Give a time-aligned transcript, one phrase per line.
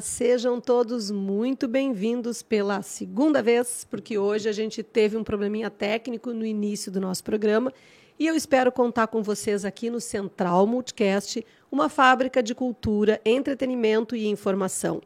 [0.00, 5.68] Olá, sejam todos muito bem-vindos pela segunda vez, porque hoje a gente teve um probleminha
[5.68, 7.70] técnico no início do nosso programa
[8.18, 14.16] e eu espero contar com vocês aqui no Central Multicast, uma fábrica de cultura, entretenimento
[14.16, 15.02] e informação.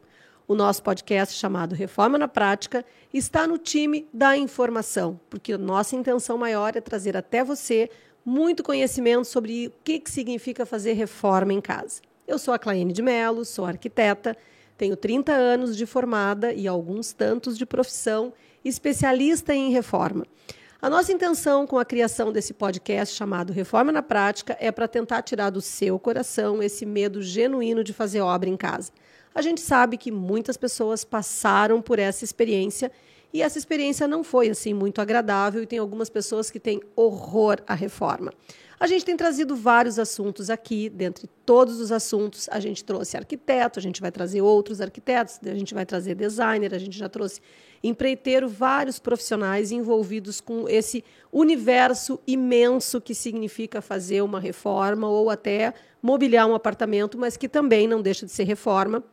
[0.47, 6.37] O nosso podcast chamado Reforma na Prática está no time da informação, porque nossa intenção
[6.37, 7.89] maior é trazer até você
[8.23, 12.01] muito conhecimento sobre o que, que significa fazer reforma em casa.
[12.25, 14.37] Eu sou a Claine de Mello, sou arquiteta,
[14.77, 20.25] tenho 30 anos de formada e alguns tantos de profissão, especialista em reforma.
[20.81, 25.21] A nossa intenção com a criação desse podcast chamado Reforma na Prática é para tentar
[25.21, 28.91] tirar do seu coração esse medo genuíno de fazer obra em casa.
[29.33, 32.91] A gente sabe que muitas pessoas passaram por essa experiência
[33.33, 37.57] e essa experiência não foi assim muito agradável e tem algumas pessoas que têm horror
[37.67, 38.31] à reforma.
[38.77, 43.79] A gente tem trazido vários assuntos aqui, dentre todos os assuntos, a gente trouxe arquiteto,
[43.79, 47.39] a gente vai trazer outros arquitetos, a gente vai trazer designer, a gente já trouxe
[47.81, 55.73] empreiteiro, vários profissionais envolvidos com esse universo imenso que significa fazer uma reforma ou até
[56.01, 59.03] mobiliar um apartamento, mas que também não deixa de ser reforma,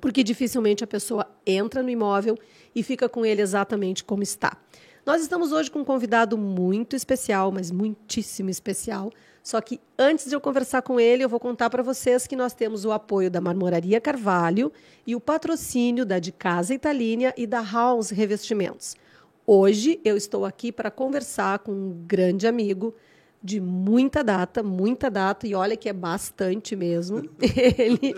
[0.00, 2.36] porque dificilmente a pessoa entra no imóvel
[2.74, 4.56] e fica com ele exatamente como está.
[5.04, 9.10] Nós estamos hoje com um convidado muito especial, mas muitíssimo especial.
[9.42, 12.54] Só que antes de eu conversar com ele, eu vou contar para vocês que nós
[12.54, 14.72] temos o apoio da Marmoraria Carvalho
[15.04, 18.94] e o patrocínio da De Casa Italínia e da House Revestimentos.
[19.44, 22.94] Hoje eu estou aqui para conversar com um grande amigo
[23.42, 27.28] de muita data, muita data, e olha que é bastante mesmo.
[27.76, 28.14] ele,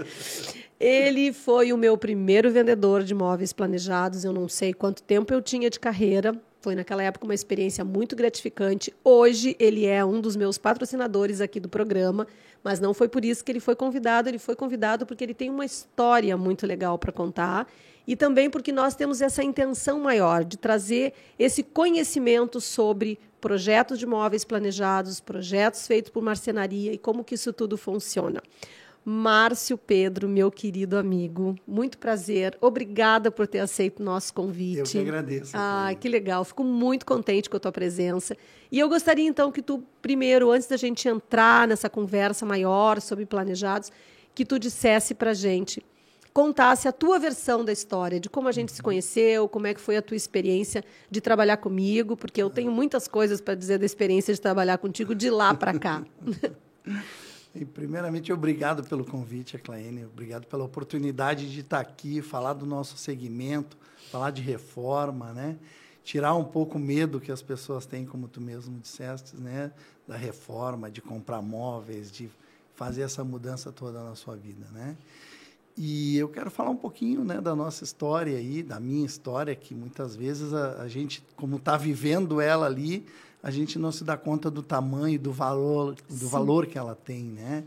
[0.78, 4.24] ele foi o meu primeiro vendedor de móveis planejados.
[4.24, 8.16] Eu não sei quanto tempo eu tinha de carreira, foi naquela época uma experiência muito
[8.16, 8.90] gratificante.
[9.04, 12.26] Hoje ele é um dos meus patrocinadores aqui do programa,
[12.62, 14.30] mas não foi por isso que ele foi convidado.
[14.30, 17.68] Ele foi convidado porque ele tem uma história muito legal para contar
[18.06, 24.06] e também porque nós temos essa intenção maior de trazer esse conhecimento sobre projetos de
[24.06, 28.42] móveis planejados, projetos feitos por marcenaria e como que isso tudo funciona.
[29.04, 32.56] Márcio Pedro, meu querido amigo, muito prazer.
[32.58, 34.78] Obrigada por ter aceito o nosso convite.
[34.78, 35.52] Eu que agradeço.
[35.54, 36.42] Ah, que legal.
[36.42, 38.34] Fico muito contente com a tua presença.
[38.72, 43.26] E eu gostaria então que tu, primeiro, antes da gente entrar nessa conversa maior sobre
[43.26, 43.92] planejados,
[44.34, 45.84] que tu dissesse para gente,
[46.32, 48.84] contasse a tua versão da história, de como a gente se uhum.
[48.84, 53.06] conheceu, como é que foi a tua experiência de trabalhar comigo, porque eu tenho muitas
[53.06, 56.02] coisas para dizer da experiência de trabalhar contigo de lá para cá.
[57.54, 60.04] E, primeiramente, obrigado pelo convite, Claine.
[60.06, 63.76] Obrigado pela oportunidade de estar aqui, falar do nosso segmento,
[64.10, 65.56] falar de reforma, né?
[66.02, 69.70] Tirar um pouco o medo que as pessoas têm, como tu mesmo disseste, né?
[70.06, 72.28] Da reforma, de comprar móveis, de
[72.74, 74.96] fazer essa mudança toda na sua vida, né?
[75.76, 79.74] E eu quero falar um pouquinho né, da nossa história aí, da minha história, que
[79.74, 83.04] muitas vezes a, a gente, como está vivendo ela ali,
[83.44, 87.24] a gente não se dá conta do tamanho, do valor, do valor que ela tem,
[87.24, 87.62] né?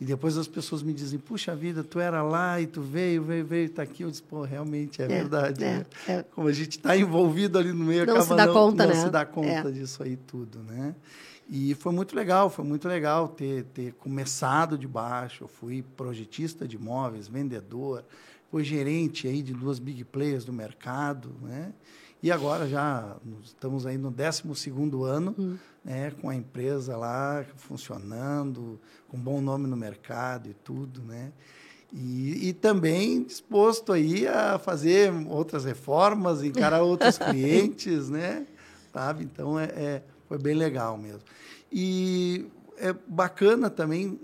[0.00, 3.46] E depois as pessoas me dizem, puxa vida, tu era lá e tu veio, veio,
[3.46, 4.02] veio, está aqui.
[4.02, 5.62] Eu disse, pô, realmente é, é verdade.
[5.62, 5.86] É, né?
[6.08, 6.22] é.
[6.34, 8.92] Como a gente está envolvido ali no meio, não acaba se dá não, conta, não
[8.92, 9.00] né?
[9.04, 9.70] se dá conta é.
[9.70, 10.96] disso aí tudo, né?
[11.48, 15.44] E foi muito legal, foi muito legal ter, ter começado de baixo.
[15.44, 18.04] Eu fui projetista de imóveis, vendedor,
[18.50, 21.72] fui gerente aí de duas big players do mercado, né?
[22.22, 24.42] E agora já estamos aí no 12
[25.06, 25.56] ano, hum.
[25.84, 28.78] né, com a empresa lá funcionando,
[29.08, 31.32] com bom nome no mercado e tudo, né?
[31.92, 38.46] E, e também disposto aí a fazer outras reformas, encarar outros clientes, né?
[38.92, 39.24] Sabe?
[39.24, 41.22] Então, é, é, foi bem legal mesmo.
[41.72, 42.46] E
[42.76, 44.20] é bacana também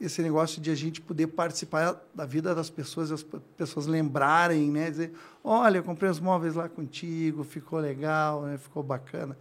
[0.00, 3.24] esse negócio de a gente poder participar da vida das pessoas, as
[3.56, 4.90] pessoas lembrarem, né?
[4.90, 5.12] Dizer,
[5.42, 8.58] olha, comprei os móveis lá contigo, ficou legal, né?
[8.58, 9.36] ficou bacana.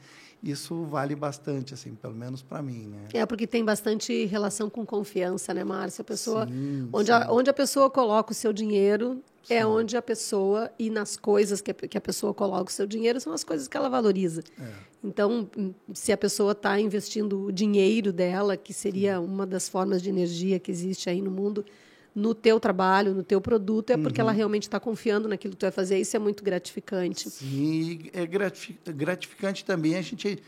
[0.46, 3.08] Isso vale bastante, assim, pelo menos para mim, né?
[3.14, 6.04] É porque tem bastante relação com confiança, né, Márcia?
[6.04, 7.12] A pessoa, sim, onde, sim.
[7.12, 9.66] A, onde a pessoa coloca o seu dinheiro, é Sim.
[9.66, 13.20] onde a pessoa e nas coisas que a, que a pessoa coloca o seu dinheiro
[13.20, 14.44] são as coisas que ela valoriza.
[14.60, 14.72] É.
[15.04, 15.48] Então,
[15.94, 20.60] se a pessoa está investindo o dinheiro dela, que seria uma das formas de energia
[20.60, 21.64] que existe aí no mundo,
[22.16, 24.28] no teu trabalho, no teu produto, é porque uhum.
[24.28, 26.00] ela realmente está confiando naquilo que tu vai fazer.
[26.00, 27.30] Isso é muito gratificante.
[27.30, 30.42] Sim, é gratificante também a gente,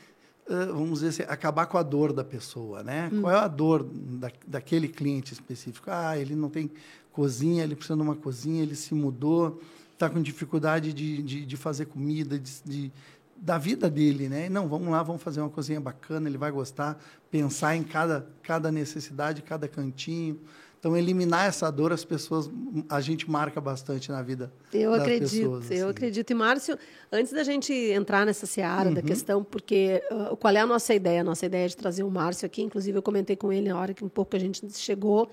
[0.48, 3.10] vamos dizer assim, acabar com a dor da pessoa, né?
[3.12, 3.22] Hum.
[3.22, 5.90] Qual é a dor da, daquele cliente específico?
[5.92, 6.72] Ah, ele não tem
[7.12, 9.62] cozinha, ele precisa de uma cozinha, ele se mudou,
[9.92, 12.92] está com dificuldade de, de, de fazer comida, de, de,
[13.36, 14.48] da vida dele, né?
[14.48, 16.98] Não, vamos lá, vamos fazer uma cozinha bacana, ele vai gostar,
[17.30, 20.40] pensar em cada, cada necessidade, cada cantinho,
[20.80, 22.50] Então, eliminar essa dor, as pessoas,
[22.88, 25.72] a gente marca bastante na vida eu das acredito, pessoas.
[25.72, 25.90] Eu assim.
[25.90, 26.30] acredito.
[26.30, 26.78] E, Márcio,
[27.12, 28.94] antes da gente entrar nessa seara uhum.
[28.94, 31.22] da questão, porque uh, qual é a nossa ideia?
[31.22, 33.80] A nossa ideia é de trazer o Márcio aqui, inclusive eu comentei com ele na
[33.80, 35.30] hora que um pouco a gente chegou,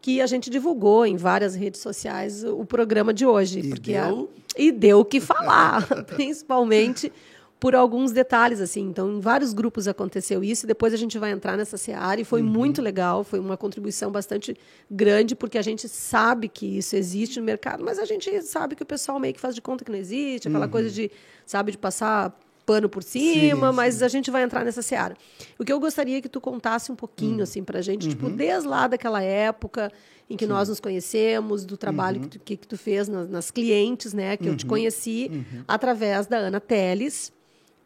[0.00, 3.60] que a gente divulgou em várias redes sociais o programa de hoje.
[3.60, 4.30] E porque deu...
[4.32, 7.12] A, e deu o que falar, principalmente
[7.58, 8.82] por alguns detalhes, assim.
[8.82, 12.24] Então, em vários grupos aconteceu isso, e depois a gente vai entrar nessa seara, e
[12.24, 12.48] foi uhum.
[12.48, 14.56] muito legal, foi uma contribuição bastante
[14.90, 18.82] grande, porque a gente sabe que isso existe no mercado, mas a gente sabe que
[18.82, 20.70] o pessoal meio que faz de conta que não existe, aquela uhum.
[20.70, 21.10] coisa de,
[21.46, 24.04] sabe, de passar pano por cima, sim, mas sim.
[24.04, 25.16] a gente vai entrar nessa seara.
[25.56, 27.42] O que eu gostaria é que tu contasse um pouquinho, uhum.
[27.42, 28.34] assim, pra gente, tipo, uhum.
[28.34, 29.90] desde lá daquela época
[30.28, 30.50] em que sim.
[30.50, 34.36] nós nos conhecemos, do trabalho que, tu, que, que tu fez nas, nas, clientes, né,
[34.36, 34.70] que eu te uhum.
[34.70, 35.62] conheci, uhum.
[35.68, 37.32] através da Ana Teles,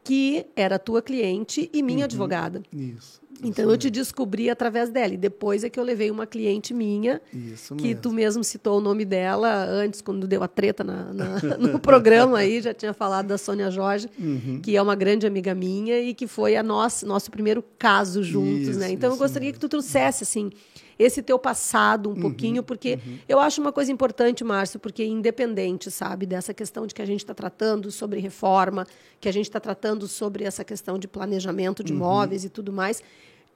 [0.03, 2.05] que era tua cliente e minha uhum.
[2.05, 2.63] advogada.
[2.73, 3.21] Isso.
[3.43, 5.15] Então isso eu te descobri através dela.
[5.15, 8.03] E depois é que eu levei uma cliente minha, isso que mesmo.
[8.03, 12.39] tu mesmo citou o nome dela antes, quando deu a treta na, na, no programa
[12.39, 14.61] aí, já tinha falado da Sônia Jorge, uhum.
[14.63, 18.69] que é uma grande amiga minha e que foi a nosso, nosso primeiro caso juntos,
[18.69, 18.91] isso, né?
[18.91, 19.55] Então eu gostaria mesmo.
[19.55, 20.51] que tu trouxesse assim
[21.01, 23.19] esse teu passado um uhum, pouquinho, porque uhum.
[23.27, 27.21] eu acho uma coisa importante, Márcio, porque independente, sabe, dessa questão de que a gente
[27.21, 28.87] está tratando sobre reforma,
[29.19, 32.01] que a gente está tratando sobre essa questão de planejamento de uhum.
[32.01, 33.03] imóveis e tudo mais,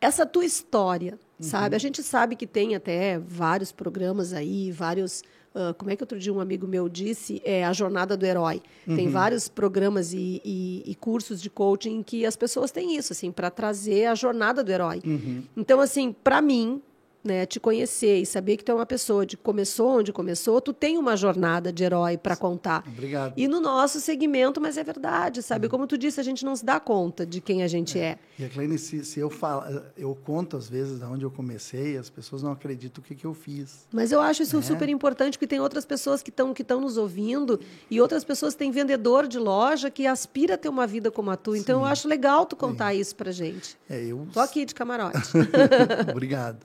[0.01, 1.75] essa tua história, sabe?
[1.75, 1.77] Uhum.
[1.77, 5.23] A gente sabe que tem até vários programas aí, vários
[5.55, 8.61] Uh, como é que outro dia um amigo meu disse, é a jornada do herói.
[8.89, 8.97] Uhum.
[8.97, 13.31] Tem vários programas e, e, e, cursos de coaching que as pessoas têm isso, assim,
[13.31, 15.01] para trazer a jornada do herói.
[15.07, 15.45] Uhum.
[15.57, 16.83] Então, assim, para mim,
[17.25, 20.73] né, te conhecer e saber que tu é uma pessoa de começou onde começou, tu
[20.73, 22.85] tem uma jornada de herói para contar.
[22.87, 23.33] Obrigado.
[23.37, 25.67] E no nosso segmento, mas é verdade, sabe?
[25.67, 25.71] Uhum.
[25.71, 28.05] Como tu disse, a gente não se dá conta de quem a gente é.
[28.05, 28.19] é.
[28.39, 31.97] E a Clene, se, se, eu falo, eu conto às vezes de onde eu comecei,
[31.97, 33.87] as pessoas não acreditam o que, que eu fiz.
[33.91, 34.63] Mas eu acho isso é.
[34.63, 38.71] super importante, porque tem outras pessoas que estão que nos ouvindo e outras pessoas têm
[38.71, 41.57] vendedor de loja que aspira a ter uma vida como a tua.
[41.57, 43.01] Então eu acho legal tu contar Sim.
[43.01, 43.77] isso pra gente.
[43.89, 44.27] É, eu...
[44.33, 45.31] Tô aqui de camarote.
[46.11, 46.59] Obrigado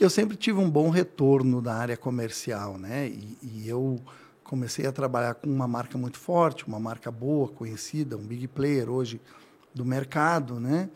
[0.00, 3.08] eu sempre tive um bom retorno da área comercial, né?
[3.08, 4.00] E, e, eu
[4.44, 8.88] comecei a trabalhar com uma marca muito forte, uma marca boa, conhecida, um big player
[8.88, 9.20] hoje
[9.74, 10.88] do mercado, né?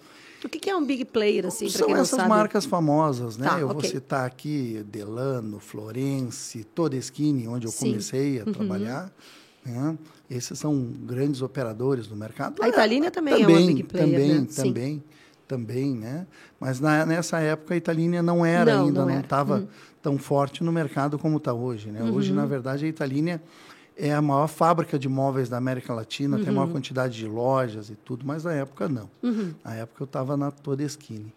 [0.44, 2.28] O que é um big player, assim, São essas sabe?
[2.28, 3.46] marcas famosas, né?
[3.46, 3.80] Tá, eu okay.
[3.80, 7.90] vou citar aqui Delano, Florence, Todeschini, onde eu Sim.
[7.90, 8.52] comecei a Uhum.
[8.52, 9.12] trabalhar.
[9.64, 9.96] Né?
[10.28, 12.60] Esses são grandes operadores do mercado.
[12.60, 14.46] A Italínia também, também é uma big player, Também, né?
[14.48, 15.02] Sim.
[15.56, 16.26] Também, né?
[16.58, 19.66] Mas na, nessa época a Italínia não era Não, ainda, não estava Hum.
[20.00, 22.02] tão forte no mercado como está hoje, né?
[22.02, 22.36] Hoje, Uhum.
[22.36, 23.42] na verdade, a Italínia
[23.94, 26.72] é a maior fábrica de móveis da América Latina, tem a maior Uhum.
[26.72, 29.10] quantidade de lojas e tudo, mas na época não.
[29.22, 29.52] Uhum.
[29.62, 31.30] Na época eu estava na Todeschini.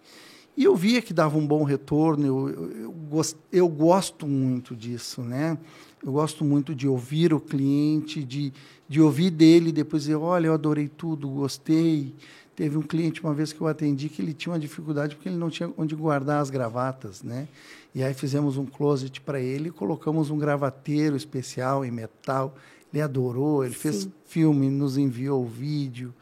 [0.57, 4.73] E eu via que dava um bom retorno, eu, eu, eu, gost, eu gosto muito
[4.73, 5.57] disso, né?
[6.01, 8.53] Eu gosto muito de ouvir o cliente, de,
[8.87, 12.13] de ouvir dele, depois dizer, olha, eu adorei tudo, gostei.
[12.55, 15.37] Teve um cliente uma vez que eu atendi que ele tinha uma dificuldade porque ele
[15.37, 17.47] não tinha onde guardar as gravatas, né?
[17.93, 22.55] E aí fizemos um closet para ele, colocamos um gravateiro especial em metal.
[22.93, 24.13] Ele adorou, ele fez Sim.
[24.25, 26.13] filme, nos enviou o vídeo,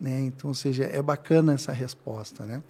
[0.00, 0.20] né?
[0.20, 2.62] Então, ou seja, é bacana essa resposta, né?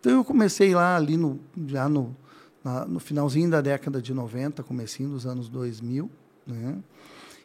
[0.00, 2.16] Então eu comecei lá ali no já no
[2.64, 6.10] na, no finalzinho da década de 90, comecinho dos anos 2000,
[6.46, 6.78] né?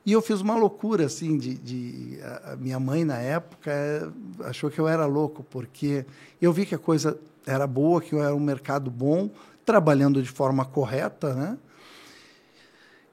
[0.08, 4.08] E eu fiz uma loucura, assim, de, de a minha mãe, na época, eh,
[4.46, 6.06] achou que eu era louco, porque
[6.42, 9.30] eu vi que a coisa era boa, que eu era um mercado bom,
[9.66, 11.58] trabalhando de forma correta, né?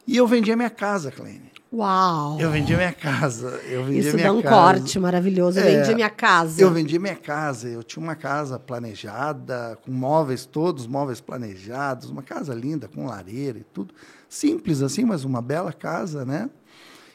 [0.07, 1.51] E eu vendia minha casa, Kleine.
[1.73, 2.41] Uau!
[2.41, 3.49] Eu vendia minha casa.
[3.69, 4.55] Eu vendia Isso minha dá um casa.
[4.55, 5.59] corte maravilhoso.
[5.59, 6.63] Eu É, vendi minha casa.
[6.63, 7.69] Eu vendi minha casa.
[7.69, 13.59] Eu tinha uma casa planejada, com móveis todos, móveis planejados, uma casa linda, com lareira
[13.59, 13.93] e tudo.
[14.29, 16.49] Simples assim, mas uma bela casa, né?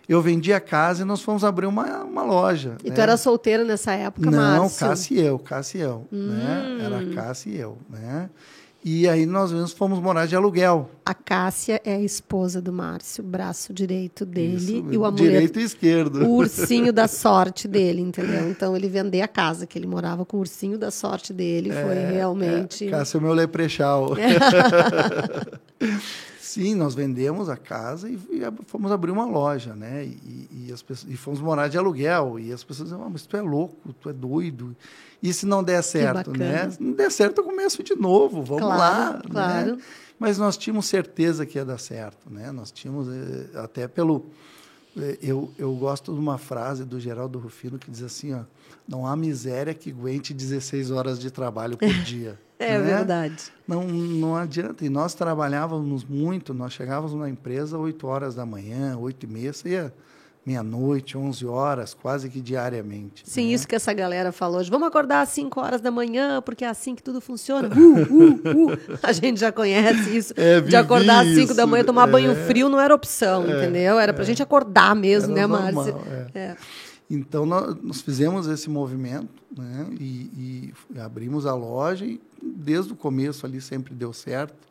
[0.10, 2.78] Eu vendi a casa e nós fomos abrir uma, uma loja.
[2.84, 2.96] E né?
[2.96, 4.88] tu era solteiro nessa época, Não, Márcio?
[4.88, 6.08] Cássia e eu, Cássia e eu.
[6.12, 6.66] Né?
[6.68, 6.84] Hum.
[6.84, 8.28] Era Cássia e eu, né?
[8.84, 10.90] E aí nós mesmos fomos morar de aluguel.
[11.06, 15.32] A Cássia é a esposa do Márcio, o braço direito dele Isso, e o amuleto,
[15.32, 16.26] Direito e esquerdo.
[16.26, 18.50] o ursinho da sorte dele, entendeu?
[18.50, 22.14] Então ele vender a casa que ele morava com o ursinho da sorte dele foi
[22.14, 22.88] realmente.
[22.88, 24.16] É, Cássia é o meu leprechal.
[26.50, 30.04] Sim, nós vendemos a casa e, e fomos abrir uma loja, né?
[30.06, 32.40] E, e as pessoas, e fomos morar de aluguel.
[32.40, 34.76] E as pessoas diziam, ah, mas tu é louco, tu é doido.
[35.22, 36.72] E se não der certo, né?
[36.72, 39.22] Se não der certo, eu começo de novo, vamos Claro, lá.
[39.30, 39.76] claro.
[39.76, 39.82] Né?
[40.18, 42.52] Mas nós tínhamos certeza que ia dar certo, né?
[42.52, 44.26] Nós tínhamos, eh, até pelo,
[44.98, 48.42] É, eu, eu gosto de uma frase do Geraldo Rufino que diz assim, ó,
[48.88, 52.40] não há miséria que aguente 16 horas de trabalho por dia.
[52.60, 52.84] É né?
[52.84, 53.52] verdade.
[53.68, 54.86] Não, não adianta.
[54.86, 59.52] E nós trabalhávamos muito, nós chegávamos na empresa 8 horas da manhã, 8 e meia,
[59.66, 59.94] ia
[60.46, 63.24] meia-noite, 11 horas, quase que diariamente.
[63.24, 63.54] Sim, né?
[63.54, 64.70] isso que essa galera falou hoje.
[64.70, 67.70] Vamos acordar às 5 horas da manhã, porque é assim que tudo funciona.
[67.80, 69.00] Uh, uh, uh.
[69.02, 70.34] A gente já conhece isso.
[70.36, 73.58] É, de acordar às 5 da manhã, tomar é, banho frio não era opção, é,
[73.58, 74.00] entendeu?
[74.00, 74.28] Era para a é.
[74.28, 75.96] gente acordar mesmo, né, Márcia?
[76.34, 76.56] É.
[77.10, 83.46] Então, nós, fizemos esse movimento né, e, e, abrimos a loja e desde o começo
[83.46, 84.68] ali sempre deu certo.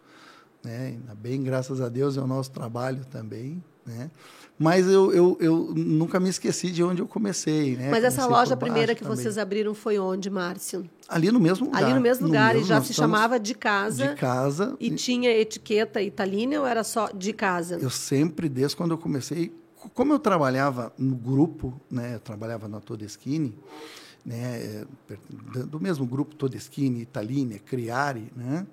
[0.62, 0.86] Né?
[0.86, 3.62] Ainda bem, graças a Deus, é o nosso trabalho também.
[3.84, 4.10] Né?
[4.58, 7.90] Mas eu, eu, eu nunca me esqueci de onde eu comecei, né?
[7.90, 9.16] Mas essa loja primeira que também.
[9.16, 10.88] vocês abriram foi onde, Márcio?
[11.08, 11.82] Ali no mesmo lugar.
[11.82, 14.08] Ali no mesmo lugar, no mesmo, e já se chamava de casa.
[14.08, 14.76] De casa.
[14.80, 17.78] E, e tinha etiqueta italina ou era só de casa?
[17.80, 19.52] Eu sempre, desde quando eu comecei,
[19.94, 22.14] como eu trabalhava no grupo, né?
[22.14, 23.54] Eu trabalhava na Todeschini,
[24.24, 24.84] né?
[25.66, 28.66] Do mesmo grupo Todeschini, Italina, Criari, né?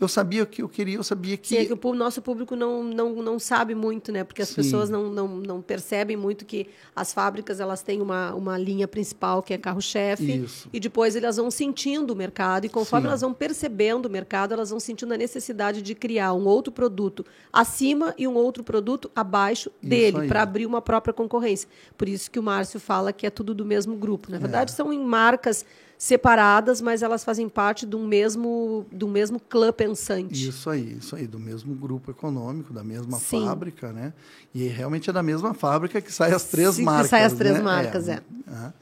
[0.00, 1.48] Eu sabia o que eu queria, eu sabia que...
[1.48, 4.24] Sim, é que o nosso público não, não, não sabe muito, né?
[4.24, 4.56] Porque as Sim.
[4.56, 9.42] pessoas não, não, não percebem muito que as fábricas elas têm uma, uma linha principal
[9.42, 13.08] que é carro-chefe e depois elas vão sentindo o mercado e conforme Sim.
[13.08, 17.24] elas vão percebendo o mercado, elas vão sentindo a necessidade de criar um outro produto
[17.52, 21.68] acima e um outro produto abaixo dele para abrir uma própria concorrência.
[21.96, 24.30] Por isso que o Márcio fala que é tudo do mesmo grupo.
[24.30, 24.74] Na verdade, é.
[24.74, 25.64] são em marcas
[25.98, 30.48] separadas, mas elas fazem parte do mesmo, do mesmo clã pensante.
[30.48, 33.44] Isso aí, isso aí, do mesmo grupo econômico, da mesma Sim.
[33.46, 34.12] fábrica, né?
[34.54, 37.06] E realmente é da mesma fábrica que sai as três Sim, marcas.
[37.06, 37.62] Que sai as três né?
[37.62, 38.20] marcas, é.
[38.48, 38.72] é.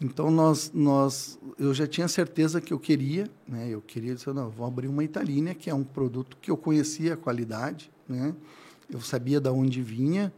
[0.00, 3.68] Então nós, nós, eu já tinha certeza que eu queria, né?
[3.68, 7.14] Eu queria dizer, não, vou abrir uma Italínia, que é um produto que eu conhecia
[7.14, 8.34] a qualidade, né?
[8.88, 10.32] Eu sabia de onde vinha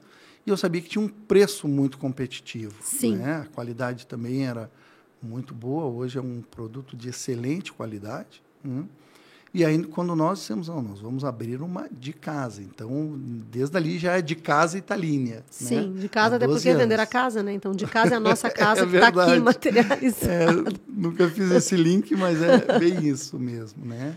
[0.47, 2.75] e eu sabia que tinha um preço muito competitivo.
[2.83, 3.16] Sim.
[3.16, 3.37] Né?
[3.37, 4.71] A qualidade também era
[5.22, 8.42] muito boa, hoje é um produto de excelente qualidade.
[8.62, 8.84] Né?
[9.54, 12.62] E aí, quando nós dissemos, não, nós vamos abrir uma de casa.
[12.62, 15.36] Então, desde ali já é de casa Italínia.
[15.36, 15.42] Né?
[15.50, 16.00] Sim, né?
[16.00, 16.82] de casa até porque anos.
[16.82, 17.52] vender a casa, né?
[17.52, 20.70] Então, de casa é a nossa casa é que está aqui materializada.
[20.70, 24.16] É, nunca fiz esse link, mas é bem isso mesmo, né?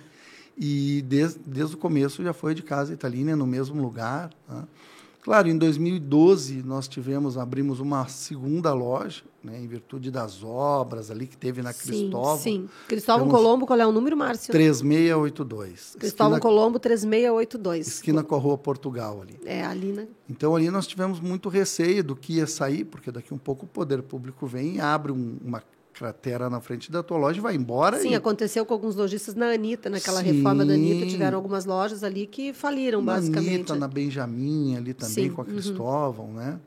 [0.58, 4.30] E desde, desde o começo já foi de casa Italínia, no mesmo lugar.
[4.48, 4.64] Né?
[5.26, 11.26] Claro, em 2012 nós tivemos, abrimos uma segunda loja, né, em virtude das obras ali
[11.26, 12.38] que teve na Cristóvão.
[12.38, 14.52] Sim, Cristóvão Colombo, qual é o número, Márcio?
[14.52, 15.96] 3682.
[15.98, 17.88] Cristóvão esquina, Colombo, 3682.
[17.88, 19.40] Esquina com a Rua Portugal ali.
[19.44, 20.08] É, ali, né?
[20.30, 23.68] Então ali nós tivemos muito receio do que ia sair, porque daqui um pouco o
[23.68, 25.60] poder público vem e abre um, uma
[25.96, 28.00] cratera na frente da tua loja e vai embora.
[28.00, 28.16] Sim, e...
[28.16, 30.34] aconteceu com alguns lojistas na Anitta, naquela Sim.
[30.34, 33.54] reforma da Anitta, tiveram algumas lojas ali que faliram, na basicamente.
[33.54, 35.30] Anitta, na Benjamin, ali também, Sim.
[35.32, 35.52] com a uhum.
[35.52, 36.34] Cristóvão, uhum.
[36.34, 36.60] né?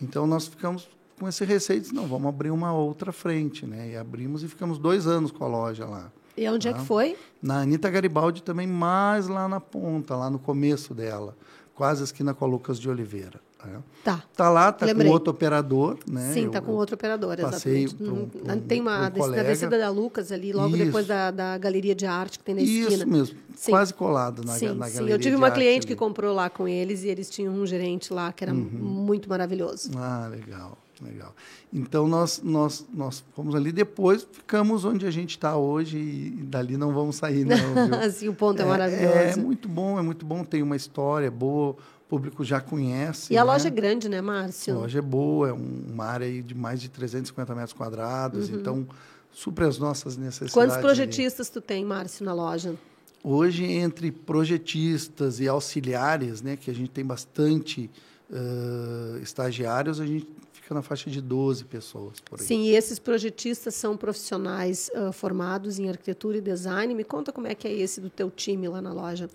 [0.00, 3.90] Então, nós ficamos com esse receio, de, não, vamos abrir uma outra frente, né?
[3.90, 6.12] E abrimos e ficamos dois anos com a loja lá.
[6.36, 6.70] E onde tá?
[6.70, 6.84] é que tá?
[6.84, 7.16] foi?
[7.42, 11.36] Na Anitta Garibaldi também, mais lá na ponta, lá no começo dela,
[11.74, 13.40] quase esquina com a Lucas de Oliveira.
[13.66, 13.78] É.
[14.04, 14.22] Tá.
[14.36, 15.08] Tá lá, tá Lembrei.
[15.08, 16.32] com outro operador, né?
[16.32, 18.30] Sim, tá com outro operador, passei exatamente.
[18.30, 20.84] Pro, pro, Tem uma descida, na descida da Lucas ali, logo Isso.
[20.84, 22.88] depois da, da galeria de arte que tem na esquina.
[22.88, 23.72] Isso mesmo, sim.
[23.72, 24.94] quase colado na, sim, na sim.
[24.94, 25.14] galeria.
[25.14, 28.32] Eu tive uma cliente que comprou lá com eles e eles tinham um gerente lá
[28.32, 28.60] que era uhum.
[28.60, 29.90] muito maravilhoso.
[29.96, 30.78] Ah, legal.
[31.00, 31.32] Legal.
[31.72, 36.76] Então nós nós nós fomos ali depois ficamos onde a gente está hoje e dali
[36.76, 38.00] não vamos sair não.
[38.00, 39.14] Assim o ponto é, é maravilhoso.
[39.16, 40.42] É, é muito bom, é muito bom.
[40.42, 41.76] Tem uma história boa
[42.08, 43.32] público já conhece.
[43.32, 43.52] E a né?
[43.52, 44.74] loja é grande, né, Márcio?
[44.74, 48.56] A loja é boa, é uma área de mais de 350 metros quadrados, uhum.
[48.56, 48.88] então
[49.30, 50.54] supre as nossas necessidades.
[50.54, 52.74] Quantos projetistas tu tem, Márcio, na loja?
[53.22, 57.90] Hoje, entre projetistas e auxiliares, né, que a gente tem bastante
[58.30, 62.46] uh, estagiários, a gente fica na faixa de 12 pessoas por aí.
[62.46, 66.94] Sim, e esses projetistas são profissionais uh, formados em arquitetura e design.
[66.94, 69.28] Me conta como é que é esse do teu time lá na loja.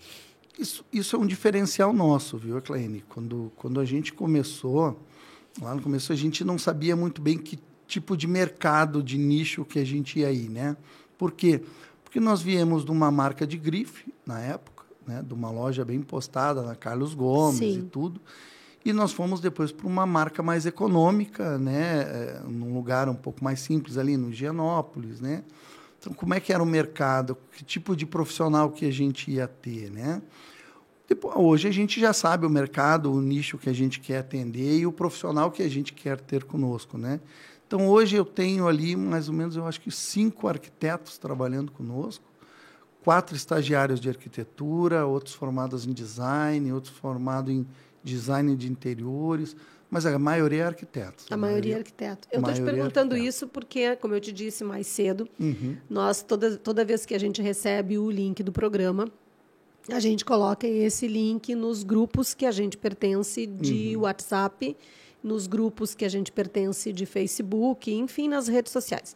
[0.57, 3.03] Isso, isso é um diferencial nosso, viu, Eclaine?
[3.09, 4.99] Quando, quando a gente começou,
[5.61, 9.65] lá no começo a gente não sabia muito bem que tipo de mercado, de nicho
[9.65, 10.77] que a gente ia ir, né?
[11.17, 11.61] Por quê?
[12.03, 15.23] Porque nós viemos de uma marca de grife, na época, né?
[15.25, 17.79] de uma loja bem postada na Carlos Gomes Sim.
[17.79, 18.21] e tudo,
[18.85, 22.01] e nós fomos depois para uma marca mais econômica, né?
[22.01, 25.43] É, num lugar um pouco mais simples ali, no Higienópolis, né?
[26.03, 27.37] Então, como é que era o mercado?
[27.53, 30.21] Que tipo de profissional que a gente ia ter, né?
[31.07, 34.79] Depois, hoje a gente já sabe o mercado, o nicho que a gente quer atender
[34.79, 37.21] e o profissional que a gente quer ter conosco, né?
[37.65, 42.25] Então, hoje eu tenho ali mais ou menos, eu acho que cinco arquitetos trabalhando conosco,
[43.01, 47.65] quatro estagiários de arquitetura, outros formados em design, outros formados em
[48.03, 49.55] design de interiores,
[49.93, 51.23] Mas a maioria é arquiteto.
[51.29, 52.27] A, a maioria, maioria é arquiteto.
[52.31, 55.77] Eu estou te é perguntando é isso porque, como eu te disse mais cedo, uhum.
[55.87, 59.07] nós toda, toda vez que a gente recebe o link do programa,
[59.87, 64.01] a gente coloca esse link nos grupos que a gente pertence de uhum.
[64.01, 64.75] WhatsApp,
[65.21, 69.15] nos grupos que a gente pertence de Facebook, enfim, nas redes sociais.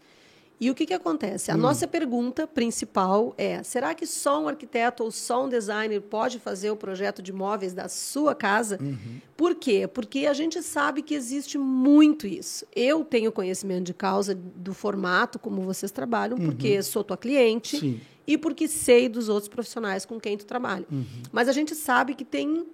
[0.60, 1.52] E o que, que acontece?
[1.52, 1.60] A hum.
[1.60, 6.72] nossa pergunta principal é: será que só um arquiteto ou só um designer pode fazer
[6.72, 8.80] o projeto de imóveis da sua casa?
[8.82, 9.22] Uhum.
[9.36, 9.88] Por quê?
[9.88, 12.66] Porque a gente sabe que existe muito isso.
[12.76, 16.46] Eu tenho conhecimento de causa do formato como vocês trabalham, uhum.
[16.46, 17.80] porque sou tua cliente.
[17.80, 20.86] Sim e porque sei dos outros profissionais com quem tu trabalha.
[20.92, 21.06] Uhum.
[21.32, 22.68] Mas a gente sabe que tem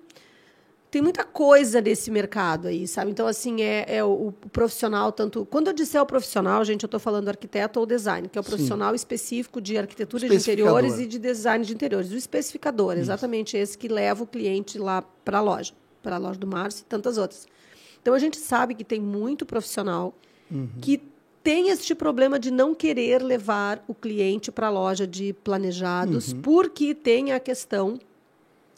[0.93, 3.09] tem muita coisa nesse mercado aí, sabe?
[3.09, 5.43] Então, assim, é, é o, o, profissional, tanto.
[5.43, 8.43] Quando eu disser o profissional, gente, eu estou falando arquiteto ou design, que é o
[8.43, 8.97] profissional Sim.
[8.97, 12.11] específico de arquitetura de interiores e de design de interiores.
[12.11, 13.01] O especificador, Isso.
[13.01, 15.73] exatamente esse que leva o cliente lá para a loja,
[16.03, 17.47] para a loja do Márcio e tantas outras.
[17.99, 20.13] Então, a gente sabe que tem muito profissional
[20.51, 20.69] uhum.
[20.79, 21.01] que
[21.43, 26.41] tem este problema de não querer levar o cliente para a loja de planejados, uhum.
[26.41, 27.97] porque tem a questão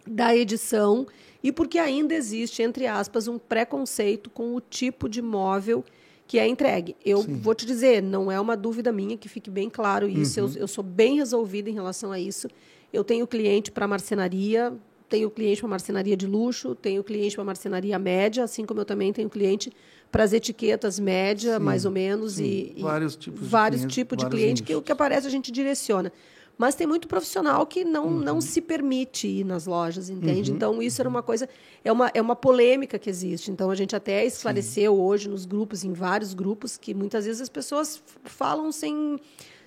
[0.08, 1.06] da edição
[1.46, 5.86] e porque ainda existe, entre aspas, um preconceito com o tipo de móvel
[6.26, 6.96] que é entregue.
[7.06, 7.36] Eu Sim.
[7.36, 10.42] vou te dizer, não é uma dúvida minha, que fique bem claro isso.
[10.42, 10.48] Uhum.
[10.48, 12.48] Eu, eu sou bem resolvida em relação a isso.
[12.92, 14.74] Eu tenho cliente para marcenaria,
[15.08, 19.14] tenho cliente para marcenaria de luxo, tenho cliente para marcenaria média, assim como eu também
[19.14, 19.72] tenho cliente
[20.12, 24.18] para as etiquetas média, sim, mais ou menos, e, e, vários tipos vários de tipos
[24.18, 26.12] de cliente que o que aparece a gente direciona.
[26.58, 28.20] Mas tem muito profissional que não, uhum.
[28.20, 30.52] não se permite ir nas lojas, entende?
[30.52, 30.56] Uhum.
[30.56, 31.50] Então, isso era uma coisa,
[31.84, 33.52] é uma, é uma polêmica que existe.
[33.52, 35.02] Então, a gente até esclareceu Sim.
[35.02, 39.20] hoje nos grupos, em vários grupos, que muitas vezes as pessoas falam sem,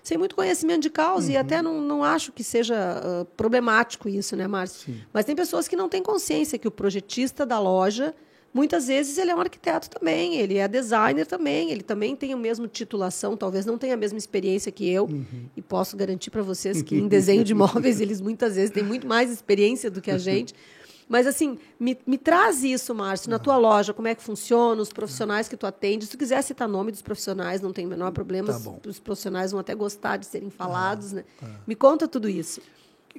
[0.03, 1.35] sem muito conhecimento de causa, uhum.
[1.35, 4.95] e até não, não acho que seja uh, problemático isso, né, Márcio?
[5.13, 8.15] Mas tem pessoas que não têm consciência que o projetista da loja
[8.53, 12.37] Muitas vezes ele é um arquiteto também, ele é designer também, ele também tem a
[12.37, 15.47] mesma titulação, talvez não tenha a mesma experiência que eu, uhum.
[15.57, 19.07] e posso garantir para vocês que em desenho de móveis eles muitas vezes têm muito
[19.07, 20.55] mais experiência do que a gente.
[21.09, 24.93] Mas, assim, me, me traz isso, Márcio, na tua loja, como é que funciona, os
[24.93, 26.05] profissionais que tu atende.
[26.05, 28.53] Se tu quiser citar nome dos profissionais, não tem o menor problema.
[28.53, 31.13] Tá os profissionais vão até gostar de serem falados.
[31.13, 31.25] Ah, né?
[31.43, 31.47] Ah.
[31.67, 32.61] Me conta tudo isso.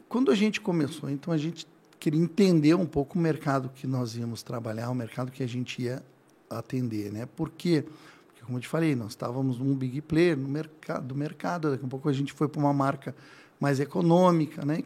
[0.08, 1.66] Quando a gente começou, então, a gente
[2.00, 5.82] queria entender um pouco o mercado que nós íamos trabalhar, o mercado que a gente
[5.82, 6.02] ia
[6.50, 7.26] atender, né?
[7.26, 7.84] Por quê?
[8.28, 11.86] Porque, como eu te falei, nós estávamos num big player no mercado, do mercado, daqui
[11.86, 13.14] a pouco a gente foi para uma marca
[13.60, 14.84] mais econômica, né?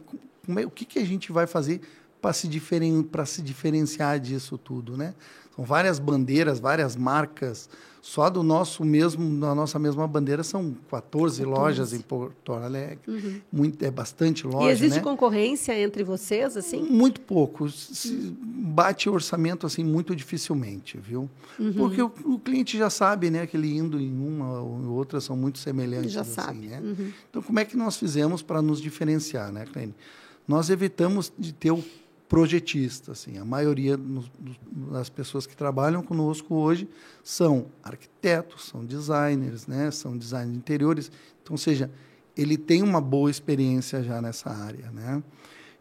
[0.56, 1.80] É, o que, que a gente vai fazer
[2.20, 5.14] para se, diferen, se diferenciar disso tudo, né?
[5.54, 7.70] São várias bandeiras, várias marcas,
[8.04, 11.44] só do nosso mesmo, da nossa mesma bandeira são 14, 14.
[11.44, 12.98] lojas em Porto Alegre.
[13.08, 13.40] Uhum.
[13.50, 14.68] Muito, é bastante loja.
[14.68, 15.02] E existe né?
[15.02, 16.82] concorrência entre vocês, assim?
[16.82, 17.66] Muito pouco.
[17.70, 21.30] Se bate orçamento assim muito dificilmente, viu?
[21.58, 21.72] Uhum.
[21.72, 25.34] Porque o, o, cliente já sabe, né, que ele indo em uma ou outra são
[25.34, 26.12] muito semelhantes.
[26.12, 26.66] Já assim, sabe.
[26.66, 26.80] Né?
[26.80, 27.10] Uhum.
[27.30, 29.94] Então, como é que nós fizemos para nos diferenciar, né, Clênia?
[30.46, 31.82] Nós evitamos de ter o
[32.28, 33.12] projetista.
[33.12, 33.38] Assim.
[33.38, 33.98] A maioria
[34.92, 36.88] das pessoas que trabalham conosco hoje
[37.22, 39.90] são arquitetos, são designers, né?
[39.90, 41.10] são designers de interiores.
[41.42, 41.90] Então, seja,
[42.36, 44.90] ele tem uma boa experiência já nessa área.
[44.90, 45.22] Né?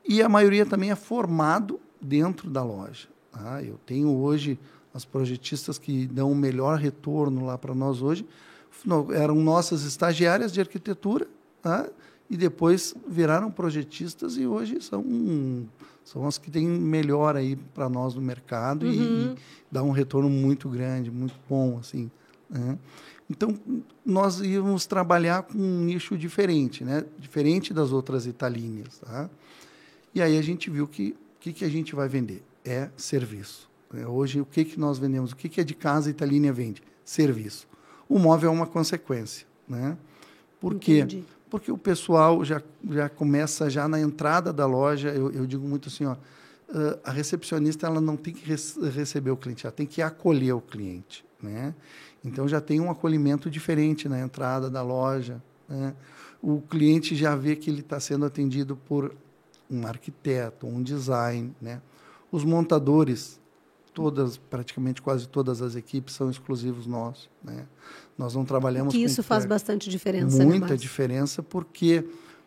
[0.07, 3.07] E a maioria também é formado dentro da loja.
[3.31, 3.63] Tá?
[3.63, 4.59] Eu tenho hoje
[4.93, 8.25] as projetistas que dão o melhor retorno lá para nós hoje,
[9.15, 11.27] eram nossas estagiárias de arquitetura,
[11.61, 11.89] tá?
[12.29, 15.03] E depois viraram projetistas e hoje são
[16.03, 18.91] são as que têm melhor aí para nós no mercado uhum.
[18.91, 19.35] e, e,
[19.71, 22.11] dá um retorno muito grande, muito bom, assim.
[22.49, 22.77] Né?
[23.29, 23.57] Então,
[24.05, 27.05] nós íamos trabalhar com um nicho diferente, né?
[27.17, 29.29] Diferente das outras italíneas, tá?
[30.13, 32.43] E aí a gente viu que o que, que a gente vai vender?
[32.63, 33.69] É serviço.
[33.93, 35.31] É, hoje, o que, que nós vendemos?
[35.31, 36.81] O que, que é de casa a Italínia vende?
[37.03, 37.67] Serviço.
[38.07, 39.97] O móvel é uma consequência, né?
[40.63, 41.17] Por Entendi.
[41.17, 41.23] quê?
[41.49, 45.09] porque o pessoal já, já começa já na entrada da loja.
[45.09, 46.15] Eu, eu digo muito assim, ó,
[47.03, 51.23] a recepcionista ela não tem que receber o cliente, ela tem que acolher o cliente,
[51.39, 51.75] né?
[52.25, 55.43] Então já tem um acolhimento diferente na entrada da loja.
[55.69, 55.93] Né?
[56.41, 59.13] O cliente já vê que ele está sendo atendido por
[59.69, 61.83] um arquiteto, um design, né?
[62.31, 63.39] Os montadores
[63.93, 67.29] todas, praticamente quase todas as equipes são exclusivos nossos.
[67.43, 67.67] Né?
[68.17, 68.93] Nós não trabalhamos.
[68.93, 70.37] Que isso faz bastante diferença.
[70.37, 72.05] Né, Muita né, diferença, porque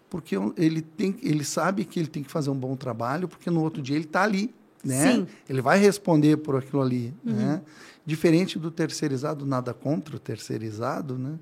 [0.09, 3.61] porque ele tem, ele sabe que ele tem que fazer um bom trabalho, porque no
[3.61, 5.13] outro dia ele está ali, né?
[5.13, 5.27] Sim.
[5.49, 7.33] Ele vai responder por aquilo ali, uhum.
[7.33, 7.63] né?
[8.05, 11.39] Diferente do terceirizado, nada contra o terceirizado, né?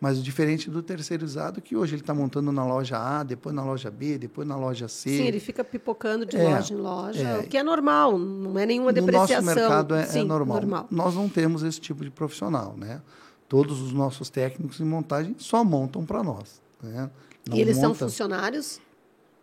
[0.00, 3.90] Mas diferente do terceirizado, que hoje ele está montando na loja A, depois na loja
[3.90, 5.08] B, depois na loja C.
[5.08, 7.38] Sim, ele fica pipocando de É, loja em loja, é.
[7.38, 9.42] o que é normal, não é nenhuma no depreciação.
[9.42, 10.86] nosso mercado é, é Sim, normal.
[10.90, 13.00] Nós não temos esse tipo de profissional, né?
[13.48, 16.60] Todos os nossos técnicos em montagem só montam para nós.
[16.82, 17.08] Né?
[17.52, 18.80] E eles são funcionários?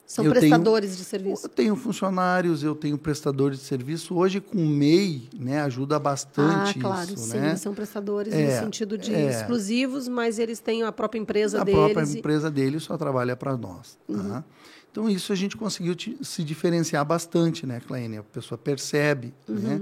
[0.05, 1.45] São Eu tenho- prestadores de serviço?
[1.45, 4.13] Eu tenho funcionários, eu tenho prestadores de serviço.
[4.15, 7.49] Hoje, com o MEI, né, ajuda bastante ah, claro, isso, sim, né?
[7.49, 9.29] eles são prestadores É, no sentido de é.
[9.31, 11.79] exclusivos, mas eles têm a própria empresa a deles.
[11.79, 13.97] própria e- empresa dele só trabalha para nós.
[14.05, 14.13] tá?
[14.13, 14.43] Uhum.
[14.91, 18.17] Então, isso a gente conseguiu ti- se diferenciar bastante, né, Claine?
[18.17, 19.55] A pessoa percebe, Uhum.
[19.55, 19.81] né?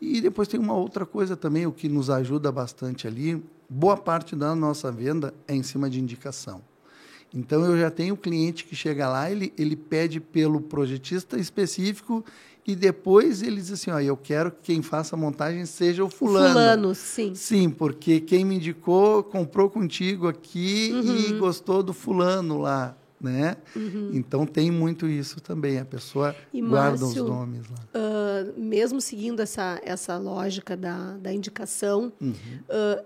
[0.00, 4.34] E depois tem uma outra coisa também, o que nos ajuda bastante ali, boa parte
[4.36, 6.60] da nossa venda é em cima de indicação.
[7.34, 12.24] Então, eu já tenho cliente que chega lá, ele, ele pede pelo projetista específico
[12.66, 16.08] e depois ele diz assim, ó, eu quero que quem faça a montagem seja o
[16.08, 16.52] fulano.
[16.54, 17.34] Fulano, sim.
[17.34, 21.38] Sim, porque quem me indicou comprou contigo aqui e Uhum.
[21.38, 23.56] gostou do fulano lá, né?
[24.12, 25.78] Então tem muito isso também.
[25.78, 27.78] A pessoa E, guarda Márcio, os nomes lá.
[27.94, 32.34] Ah, mesmo seguindo essa, essa lógica da, da indicação, Uhum.
[32.70, 33.04] ah,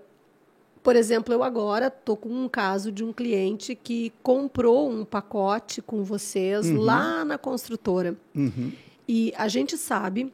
[0.83, 5.81] por exemplo, eu agora estou com um caso de um cliente que comprou um pacote
[5.81, 8.15] com vocês lá na construtora.
[8.35, 8.71] Uhum.
[9.07, 10.31] E a gente sabe,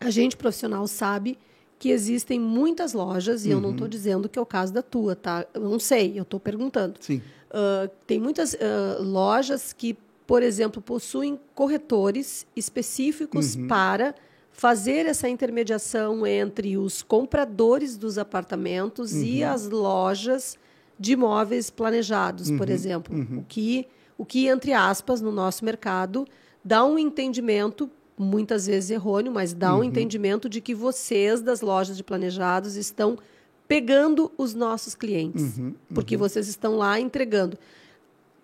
[0.00, 1.38] a gente profissional sabe
[1.78, 3.74] que existem muitas lojas, e eu não Uhum.
[3.74, 5.44] estou dizendo que é o caso da tua, tá?
[5.52, 6.94] Eu não sei, eu estou perguntando.
[7.00, 7.20] Sim.
[7.50, 13.66] Ah, tem muitas ah, lojas que, por exemplo, possuem corretores específicos Uhum.
[13.66, 14.14] para
[14.52, 19.22] fazer essa intermediação entre os compradores dos apartamentos Uhum.
[19.22, 20.56] e as lojas
[20.98, 22.74] de imóveis planejados, por Uhum.
[22.74, 23.26] exemplo.
[23.38, 23.86] O, que,
[24.16, 26.26] o que, entre aspas, no nosso mercado,
[26.64, 29.80] dá um entendimento, muitas vezes errôneo, mas dá Uhum.
[29.80, 33.18] um entendimento de que vocês, das lojas de planejados, estão
[33.66, 35.56] pegando os nossos clientes.
[35.58, 37.58] Uhum, Porque vocês estão lá entregando.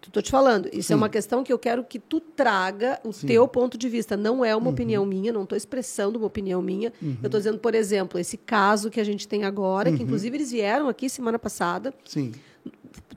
[0.06, 3.46] Estou te falando, isso é uma questão que eu quero que tu traga o teu
[3.48, 4.16] ponto de vista.
[4.16, 4.62] Não é Uhum.
[4.62, 6.92] uma opinião minha, não estou expressando uma opinião minha.
[7.02, 9.96] Eu estou dizendo, por exemplo, esse caso que a gente tem agora, Uhum.
[9.96, 12.32] que inclusive eles vieram aqui semana passada, Sim.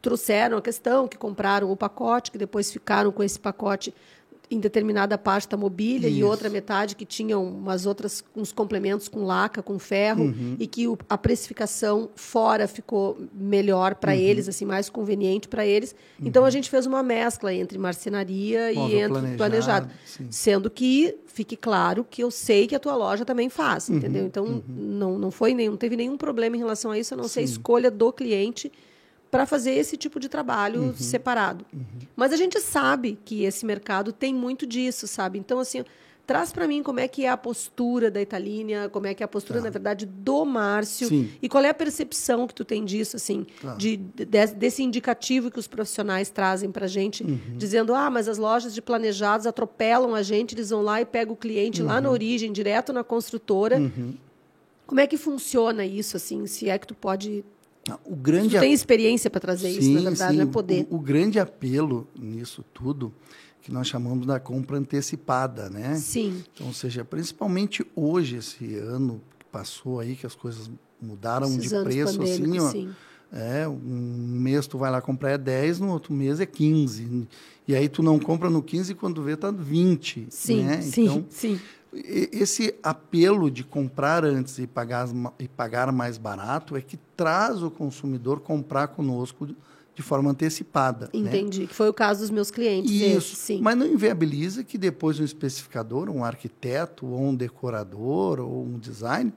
[0.02, 3.94] trouxeram a questão que compraram o pacote, que depois ficaram com esse pacote
[4.52, 6.28] em determinada parte da mobília e Isso.
[6.28, 10.58] outra metade que tinham umas outras uns complementos com laca, com ferro Uhum.
[10.60, 14.18] e que o- a precificação fora ficou melhor para Uhum.
[14.20, 15.96] eles, assim mais conveniente para eles.
[16.22, 19.90] Então a gente fez uma mescla entre marcenaria Móvel e entre planejado, planejado,
[20.30, 24.26] sendo que fique claro que eu sei que a tua loja também faz, Uhum, entendeu?
[24.26, 27.40] Então não não foi nenhum, teve nenhum problema em relação a isso, a não ser
[27.40, 28.70] a escolha do cliente
[29.32, 30.94] para fazer esse tipo de trabalho Uhum.
[30.94, 31.66] separado.
[32.16, 35.40] Mas a gente sabe que esse mercado tem muito disso, sabe?
[35.40, 35.86] Então, assim,
[36.28, 39.26] traz para mim como é que é a postura da Italínia, como é que é
[39.26, 41.08] a postura, na verdade, do Márcio.
[41.08, 41.30] Sim.
[41.42, 43.74] E qual é a percepção que tu tem disso, assim, Tá.
[43.76, 47.40] de, de- desse indicativo que os profissionais trazem para a gente, Uhum.
[47.58, 51.34] dizendo, ah, mas as lojas de planejados atropelam a gente, eles vão lá e pegam
[51.34, 52.14] o cliente lá na Uhum.
[52.14, 53.80] origem, direto na construtora.
[54.86, 57.46] Como é que funciona isso, assim, se é que tu pode...
[58.06, 60.38] O grande Tu tem experiência para trazer isso, na verdade, sim.
[60.40, 60.46] né?
[60.46, 60.88] Poder.
[60.90, 63.12] O, o grande apelo nisso tudo,
[63.62, 65.96] que nós chamamos da compra antecipada, né?
[65.96, 66.44] Sim.
[66.54, 70.70] Então, ou seja, principalmente hoje, esse ano que passou aí, que as coisas
[71.02, 72.70] mudaram Esses de preço, assim, ó.
[72.70, 72.90] sim.
[73.34, 77.28] É, um mês tu vai lá comprar é 10, no outro mês é 15.
[77.66, 80.28] E aí tu não compra no 15 e quando vê tá 20.
[80.30, 80.82] Sim, né?
[80.82, 81.60] sim, Então, sim.
[81.94, 87.70] Esse apelo de comprar antes e pagar, e pagar mais barato é que traz o
[87.70, 89.56] consumidor comprar conosco de-
[90.02, 91.12] forma antecipada.
[91.14, 91.20] né?
[91.20, 91.68] Entendi.
[91.68, 92.90] Que foi o caso dos meus clientes.
[92.92, 93.62] Isso, esse, sim.
[93.62, 99.32] mas não inviabiliza que depois um especificador, um arquiteto, ou um decorador, ou um design,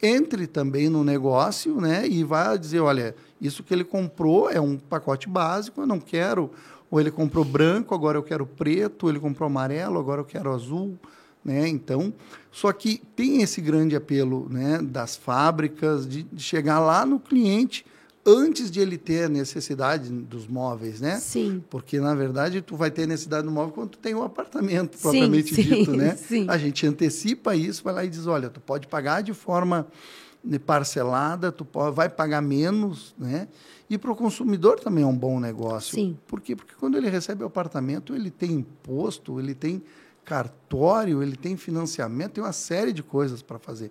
[0.00, 4.76] entre também no negócio né, e vá dizer, olha, isso que ele comprou é um
[4.76, 6.48] pacote básico, eu não quero,
[6.88, 10.52] ou ele comprou branco, agora eu quero preto, ou ele comprou amarelo, agora eu quero
[10.52, 10.96] azul.
[11.44, 11.68] Né?
[11.68, 12.12] Então,
[12.50, 17.84] só que tem esse grande apelo né, das fábricas de, de chegar lá no cliente
[18.26, 21.18] antes de ele ter a necessidade dos móveis, né?
[21.18, 21.62] Sim.
[21.68, 25.02] Porque, na verdade, tu vai ter necessidade do móvel quando tu tem um apartamento, Sim,
[25.02, 26.16] propriamente sim, dito, né?
[26.16, 26.46] sim.
[26.48, 29.86] A gente antecipa isso, vai lá e diz, olha, tu pode pagar de forma
[30.42, 33.48] né, parcelada, tu pode, vai pagar menos, né?
[33.90, 35.94] E para o consumidor também é um bom negócio.
[35.94, 36.16] Sim.
[36.26, 36.56] Por quê?
[36.56, 39.82] Porque quando ele recebe o apartamento, ele tem imposto, ele tem
[40.24, 43.90] cartório, ele tem financiamento, tem uma série de coisas para fazer.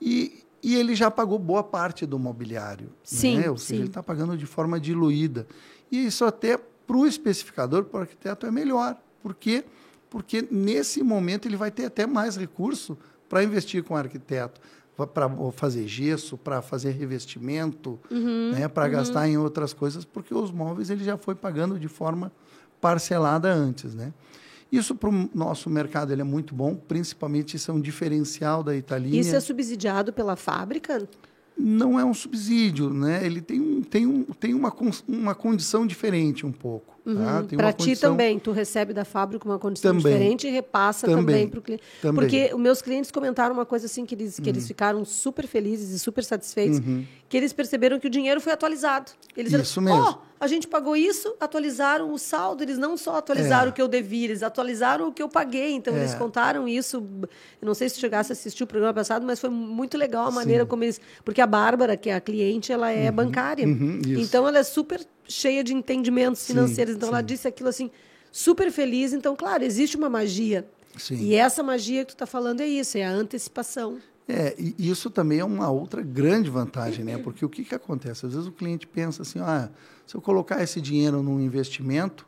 [0.00, 2.90] E, e ele já pagou boa parte do mobiliário.
[3.02, 3.50] Sim, né?
[3.50, 3.76] Ou seja, sim.
[3.76, 5.46] ele está pagando de forma diluída.
[5.90, 8.96] E isso até para o especificador, para o arquiteto, é melhor.
[9.22, 9.64] Por quê?
[10.08, 12.96] Porque nesse momento ele vai ter até mais recurso
[13.28, 14.60] para investir com o arquiteto.
[15.12, 18.92] para fazer gesso, para fazer revestimento, uhum, né, para uhum.
[18.92, 22.32] gastar em outras coisas, porque os móveis ele já foi pagando de forma
[22.80, 24.14] parcelada antes, né?
[24.70, 28.74] Isso para o nosso mercado ele é muito bom, principalmente isso é um diferencial da
[28.74, 29.16] Italina.
[29.16, 31.08] Isso é subsidiado pela fábrica?
[31.56, 33.24] não é um subsídio, né?
[33.24, 34.74] Ele tem, um, tem, um, tem uma,
[35.08, 36.95] uma condição diferente um pouco.
[37.06, 37.40] Tá?
[37.40, 37.46] Uhum.
[37.56, 38.10] Para ti condição...
[38.10, 40.12] também, tu recebe da fábrica uma condição também.
[40.12, 41.82] diferente e repassa também, para o cliente.
[42.02, 42.20] Também.
[42.20, 44.48] Porque os meus clientes comentaram uma coisa assim que eles, que uhum.
[44.48, 47.04] eles ficaram super felizes e super satisfeitos, uhum.
[47.28, 49.12] que eles perceberam que o dinheiro foi atualizado.
[49.36, 50.18] Eles Isso disseram, mesmo.
[50.20, 53.70] Oh, a gente pagou isso, atualizaram o saldo, eles não só atualizaram é.
[53.70, 55.74] o que eu devia, eles atualizaram o que eu paguei.
[55.74, 55.98] Então, é.
[55.98, 57.06] eles contaram isso.
[57.62, 60.30] Eu não sei se chegasse a assistir o programa passado, mas foi muito legal a
[60.30, 60.68] maneira Sim.
[60.68, 61.00] como eles.
[61.24, 63.14] Porque a Bárbara, que é a cliente, ela é uhum.
[63.14, 63.64] bancária.
[63.64, 66.92] Uhum, então, ela é super cheia de entendimentos financeiros.
[66.92, 67.14] Sim, então, sim.
[67.14, 67.90] ela disse aquilo assim,
[68.30, 69.12] super feliz.
[69.12, 70.66] Então, claro, existe uma magia.
[70.96, 71.16] Sim.
[71.16, 73.98] E essa magia que tu está falando é isso, é a antecipação.
[74.28, 77.16] É, e isso também é uma outra grande vantagem, né?
[77.16, 78.26] Porque o que, que acontece?
[78.26, 79.70] Às vezes o cliente pensa assim, ah,
[80.04, 82.26] se eu colocar esse dinheiro num investimento,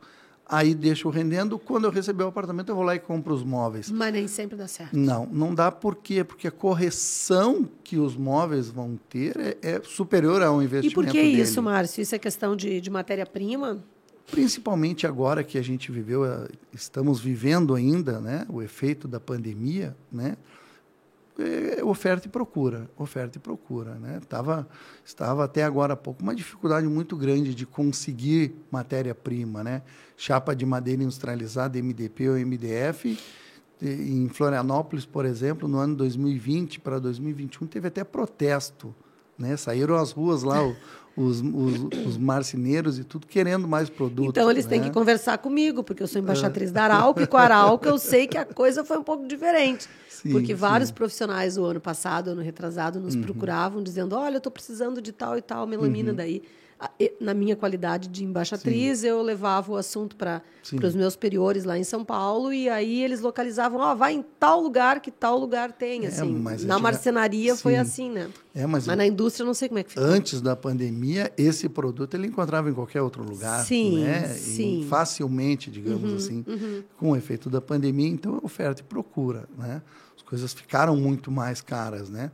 [0.48, 3.90] aí deixo rendendo, quando eu receber o apartamento eu vou lá e compro os móveis.
[3.90, 4.96] Mas nem sempre dá certo.
[4.96, 6.24] Não, não dá por quê?
[6.24, 11.06] Porque a correção que os móveis vão ter é, é superior ao investimento E por
[11.06, 11.42] que dele.
[11.42, 12.00] isso, Márcio?
[12.00, 13.84] Isso é questão de, de matéria-prima?
[14.30, 19.96] Principalmente agora que a gente viveu, eh, estamos vivendo ainda, né, o efeito da pandemia,
[20.12, 20.36] né?
[21.38, 24.20] É, oferta e procura, oferta e procura, né?
[24.28, 24.68] Tava,
[25.04, 29.82] estava até agora há pouco uma dificuldade muito grande de conseguir matéria-prima, né?
[30.16, 33.16] Chapa de madeira industrializada, MDP ou MDF,
[33.80, 38.92] em Florianópolis, por exemplo, no ano 2020 para 2021 teve até protesto,
[39.38, 39.56] né?
[39.56, 40.76] Saíram às ruas lá o,
[41.18, 44.30] os, os, os, marceneiros e tudo querendo mais produtos.
[44.30, 44.70] Então eles né?
[44.70, 47.98] têm que conversar comigo, porque eu sou embaixatriz da Arauco e com a Arauco eu
[47.98, 49.88] sei que a coisa foi um pouco diferente.
[50.08, 50.94] Sim, porque vários sim.
[50.94, 53.22] profissionais o ano passado, ano retrasado, nos uhum.
[53.22, 56.10] procuravam dizendo: olha, eu estou precisando de tal e tal melamina.
[56.10, 56.16] Uhum.
[56.16, 56.42] Daí
[57.20, 59.08] na minha qualidade de embaixatriz, Sim.
[59.08, 60.42] eu levava o assunto para
[60.82, 64.24] os meus superiores lá em São Paulo e aí eles localizavam, ó, oh, vai em
[64.38, 66.44] tal lugar que tal lugar tem, é, assim.
[66.64, 68.28] na marcenaria foi assim, né?
[68.54, 70.04] É, mas, mas na indústria eu não sei como é que ficou.
[70.04, 74.28] Antes da pandemia, esse produto ele encontrava em qualquer outro lugar, sim, né?
[74.28, 74.82] Sim.
[74.82, 76.82] E facilmente, digamos uhum, assim, uhum.
[76.96, 79.82] com o efeito da pandemia, então oferta e procura, né?
[80.16, 82.30] As coisas ficaram muito mais caras, né?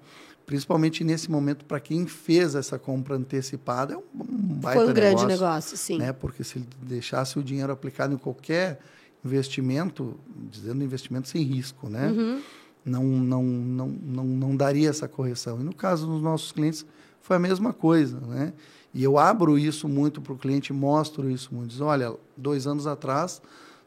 [0.46, 5.26] Principalmente nesse momento, para quem fez essa compra antecipada, é um, baita Foi um grande
[5.26, 5.98] negócio, negócio, sim.
[5.98, 6.12] Né?
[6.12, 8.80] Porque se ele deixasse o dinheiro aplicado em qualquer
[9.24, 10.18] investimento,
[10.50, 12.09] dizendo investimento sem risco, né?
[12.09, 12.42] Uhum.
[12.85, 15.59] Não, não, não, não, não daria essa correção.
[15.61, 16.85] E no caso dos nossos clientes,
[17.22, 18.52] foi a mesma coisa, né?
[18.92, 21.70] E eu abro isso muito para o cliente, mostro isso muito.
[21.70, 23.40] Diz, olha, dois anos atrás,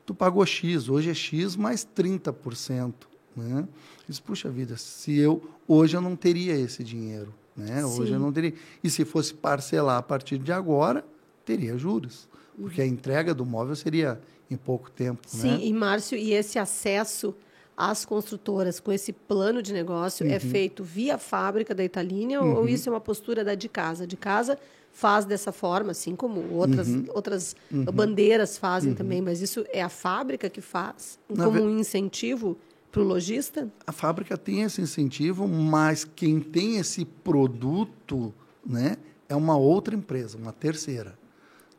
[0.06, 2.94] tu pagou X, hoje é X mais 30%.
[3.38, 3.68] Né?
[4.08, 7.86] Diz, puxa vida, se eu hoje eu não teria esse dinheiro, né?
[7.86, 8.54] Hoje eu não teria.
[8.84, 11.06] E se fosse parcelar a partir de agora,
[11.46, 12.28] teria juros,
[12.60, 12.92] porque a uhum.
[12.92, 14.20] entrega do móvel seria
[14.50, 15.22] em pouco tempo.
[15.28, 15.60] Sim, né?
[15.62, 17.36] e Márcio, e esse acesso
[17.76, 20.36] às construtoras com esse plano de negócio é uhum.
[20.36, 22.56] é feito via fábrica da Italínia uhum.
[22.56, 24.08] ou isso é uma postura da de casa?
[24.08, 24.58] De casa
[24.92, 27.06] faz dessa forma, assim como outras, uhum.
[27.14, 27.84] outras uhum.
[27.86, 28.98] bandeiras fazem uhum.
[28.98, 32.58] também, mas isso é a fábrica que faz como um incentivo
[32.92, 33.72] para o lojista?
[33.86, 38.34] A fábrica tem esse incentivo, mas quem tem esse produto
[38.66, 38.98] né,
[39.30, 41.18] é uma outra empresa, uma terceira.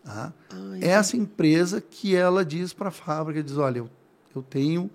[0.05, 0.33] Tá?
[0.51, 3.91] Ah, Essa empresa que ela diz para a fábrica, diz, olha, eu,
[4.35, 4.91] eu tenho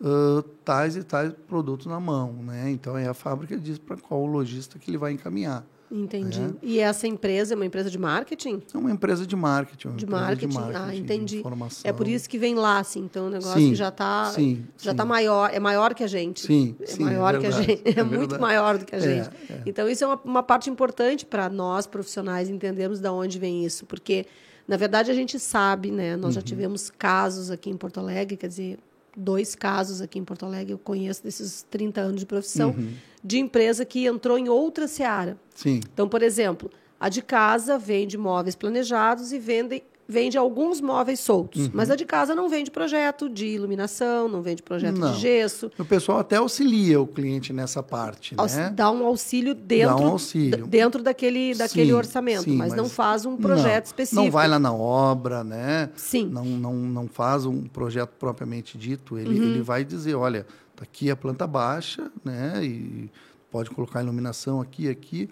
[0.00, 2.32] uh, tais e tais produtos na mão.
[2.32, 2.70] Né?
[2.70, 5.64] Então, aí a fábrica diz para qual lojista que ele vai encaminhar.
[5.90, 6.40] Entendi.
[6.40, 6.52] É.
[6.62, 8.62] E essa empresa é uma empresa de marketing?
[8.72, 9.96] É uma empresa de marketing.
[9.96, 10.48] De marketing.
[10.48, 10.78] de, marketing.
[10.78, 11.42] Ah, entendi.
[11.82, 13.00] É por isso que vem lá, assim.
[13.00, 14.32] Então o negócio sim, já está
[14.76, 16.46] já está maior, é maior que a gente.
[16.46, 17.68] Sim, é sim, maior é que a gente.
[17.88, 19.30] É, é muito maior do que a é, gente.
[19.50, 23.64] É, então isso é uma, uma parte importante para nós profissionais entendermos de onde vem
[23.64, 24.26] isso, porque
[24.66, 26.16] na verdade a gente sabe, né?
[26.16, 26.32] Nós uhum.
[26.32, 28.78] já tivemos casos aqui em Porto Alegre, quer dizer,
[29.18, 32.92] dois casos aqui em Porto Alegre, eu conheço desses 30 anos de profissão, uhum.
[33.22, 35.36] de empresa que entrou em outra seara.
[35.54, 35.80] Sim.
[35.92, 41.66] Então, por exemplo, a de casa vende móveis planejados e vende vende alguns móveis soltos,
[41.66, 41.70] uhum.
[41.74, 45.12] mas a de casa não vende projeto de iluminação, não vende projeto não.
[45.12, 45.70] de gesso.
[45.78, 48.72] O pessoal até auxilia o cliente nessa parte, né?
[48.74, 50.66] Dá um auxílio dentro, um auxílio.
[50.66, 54.22] dentro daquele, daquele sim, orçamento, sim, mas, mas, não faz um projeto não, específico.
[54.22, 55.90] Não vai lá na obra, né?
[55.94, 56.26] Sim.
[56.26, 59.18] Não, não, não faz um projeto propriamente dito.
[59.18, 59.44] Ele, uhum.
[59.44, 62.64] ele vai dizer, olha, tá aqui a planta baixa, né?
[62.64, 63.10] E
[63.50, 65.28] pode colocar iluminação aqui, aqui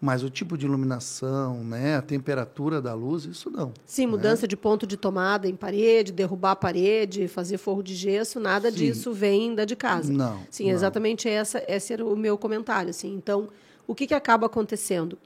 [0.00, 3.70] Mas o tipo de iluminação, né, a temperatura da luz, isso não.
[3.84, 4.12] Sim, né?
[4.12, 8.70] mudança de ponto de tomada em parede, derrubar a parede, fazer forro de gesso, nada
[8.70, 8.78] Sim.
[8.78, 10.10] disso vem da de casa.
[10.10, 10.40] Não.
[10.50, 10.72] Sim, não.
[10.72, 12.88] exatamente essa, esse era o meu comentário.
[12.88, 13.12] Assim.
[13.12, 13.50] Então,
[13.86, 15.18] o que, que acaba acontecendo?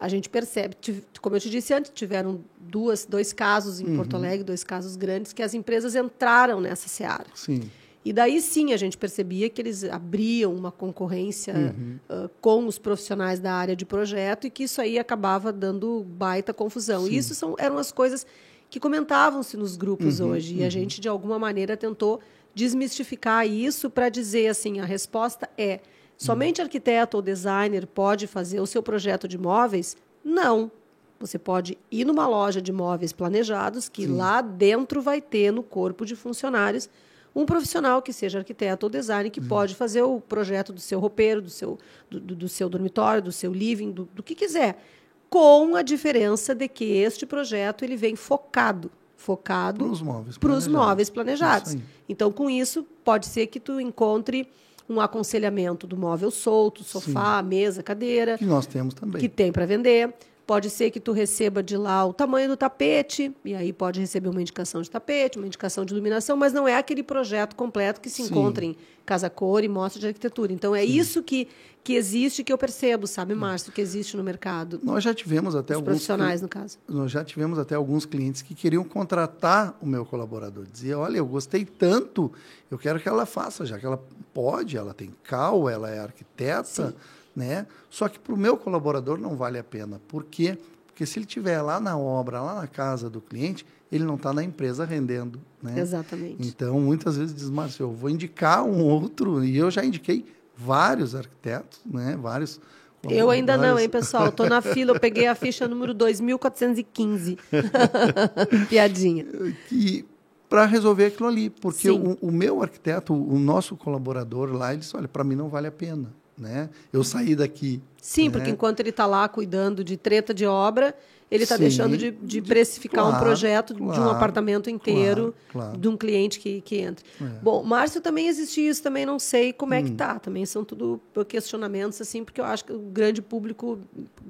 [0.00, 0.76] A gente percebe,
[1.20, 3.96] como eu te disse antes, tiveram duas, dois casos em uhum.
[3.96, 7.26] Porto Alegre, dois casos grandes, que as empresas entraram nessa seara.
[7.34, 7.70] Sim.
[8.02, 11.98] E daí sim a gente percebia que eles abriam uma concorrência uhum.
[12.08, 16.54] uh, com os profissionais da área de projeto e que isso aí acabava dando baita
[16.54, 17.04] confusão.
[17.04, 17.12] Sim.
[17.12, 18.26] E isso são, eram as coisas
[18.70, 20.56] que comentavam-se nos grupos uhum, hoje.
[20.56, 20.70] E a uhum.
[20.70, 22.20] gente, de alguma maneira, tentou
[22.54, 25.80] desmistificar isso para dizer assim: a resposta é
[26.16, 29.96] somente arquiteto ou designer pode fazer o seu projeto de móveis?
[30.24, 30.70] Não.
[31.18, 34.16] Você pode ir numa loja de móveis planejados, que Sim.
[34.16, 36.88] lá dentro vai ter no corpo de funcionários
[37.34, 39.48] um profissional que seja arquiteto ou designer que uhum.
[39.48, 41.78] pode fazer o projeto do seu roupeiro, do seu,
[42.10, 44.82] do, do seu dormitório, do seu living, do, do que quiser,
[45.28, 48.90] com a diferença de que este projeto ele vem focado
[49.20, 50.68] focado para os móveis planejados.
[50.68, 51.76] móveis planejados.
[52.08, 54.48] Então, com isso, pode ser que tu encontre
[54.88, 57.48] um aconselhamento do móvel solto, sofá, Sim.
[57.48, 58.38] mesa, cadeira.
[58.38, 59.20] Que nós temos também.
[59.20, 60.12] Que tem para vender.
[60.50, 64.28] Pode ser que tu receba de lá o tamanho do tapete, e aí pode receber
[64.28, 68.10] uma indicação de tapete, uma indicação de iluminação, mas não é aquele projeto completo que
[68.10, 68.30] se Sim.
[68.30, 68.74] encontra em
[69.06, 70.52] Casa Cor e Mostra de Arquitetura.
[70.52, 70.88] Então, é Sim.
[70.88, 71.46] isso que,
[71.84, 74.80] que existe que eu percebo, sabe, Márcio, que existe no mercado.
[74.82, 75.90] Nós já tivemos até Os alguns...
[75.92, 76.78] profissionais, no caso.
[76.88, 80.66] Nós já tivemos até alguns clientes que queriam contratar o meu colaborador.
[80.66, 82.32] Dizia, olha, eu gostei tanto,
[82.68, 84.02] eu quero que ela faça, já que ela
[84.34, 86.88] pode, ela tem cal, ela é arquiteta...
[86.88, 87.66] Sim né?
[87.88, 90.00] Só que para o meu colaborador não vale a pena.
[90.08, 90.58] Por quê?
[90.86, 94.32] Porque se ele estiver lá na obra, lá na casa do cliente, ele não está
[94.32, 95.40] na empresa rendendo.
[95.62, 95.80] Né?
[95.80, 96.46] Exatamente.
[96.46, 101.14] Então, muitas vezes diz, Márcio, eu vou indicar um outro, e eu já indiquei vários
[101.14, 102.18] arquitetos, né?
[102.20, 102.60] vários
[103.08, 104.28] eu ainda não, hein, pessoal?
[104.28, 107.38] Estou na fila, eu peguei a ficha número 2415.
[108.68, 109.24] Piadinha.
[109.72, 110.04] E
[110.50, 114.94] para resolver aquilo ali, porque o, o, meu arquiteto, o nosso colaborador lá, ele disse:
[114.94, 116.70] olha, para mim não vale a pena né?
[116.92, 117.80] Eu saí daqui.
[118.00, 118.30] Sim, né?
[118.30, 120.94] porque enquanto ele está lá cuidando de treta de obra,
[121.30, 125.78] ele está deixando de, de, precificar claro, um projeto claro, de um apartamento inteiro claro,
[125.78, 127.06] de um cliente que, que entra.
[127.20, 127.24] É.
[127.40, 130.14] Bom, Márcio também existe isso, também não sei como é que está.
[130.14, 130.18] Hum.
[130.18, 133.78] Também são tudo questionamentos, assim, porque eu acho que o grande público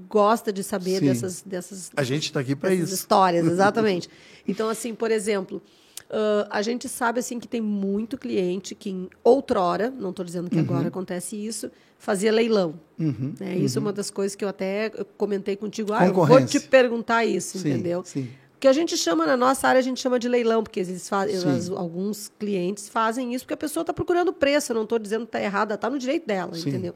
[0.09, 1.91] gosta de saber dessas, dessas.
[1.97, 2.93] A gente está aqui para isso.
[2.93, 4.11] Histórias, exatamente.
[4.47, 5.63] então, assim, por exemplo.
[6.11, 10.51] Uh, a gente sabe assim que tem muito cliente que em outrora, não estou dizendo
[10.51, 10.63] que uhum.
[10.63, 12.75] agora acontece isso, fazia leilão.
[12.99, 13.33] Uhum.
[13.39, 13.57] Né?
[13.57, 15.93] Isso é uma das coisas que eu até comentei contigo.
[15.93, 18.03] Ah, eu vou te perguntar isso, sim, entendeu?
[18.05, 18.29] Sim.
[18.59, 21.39] que a gente chama na nossa área a gente chama de leilão porque eles fazem
[21.77, 25.29] alguns clientes fazem isso porque a pessoa está procurando preço eu não estou dizendo que
[25.29, 26.69] está errada está no direito dela sim.
[26.69, 26.95] entendeu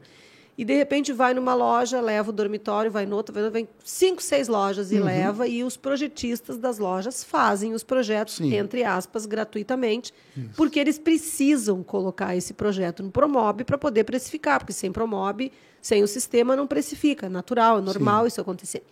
[0.57, 4.91] e de repente vai numa loja, leva o dormitório, vai noutra, vem cinco, seis lojas
[4.91, 5.03] e uhum.
[5.03, 8.55] leva, e os projetistas das lojas fazem os projetos, Sim.
[8.55, 10.49] entre aspas, gratuitamente, Isso.
[10.55, 16.03] porque eles precisam colocar esse projeto no Promob para poder precificar, porque sem Promob, sem
[16.03, 17.25] o sistema, não precifica.
[17.25, 18.27] É natural, é normal Sim.
[18.27, 18.83] isso acontecer.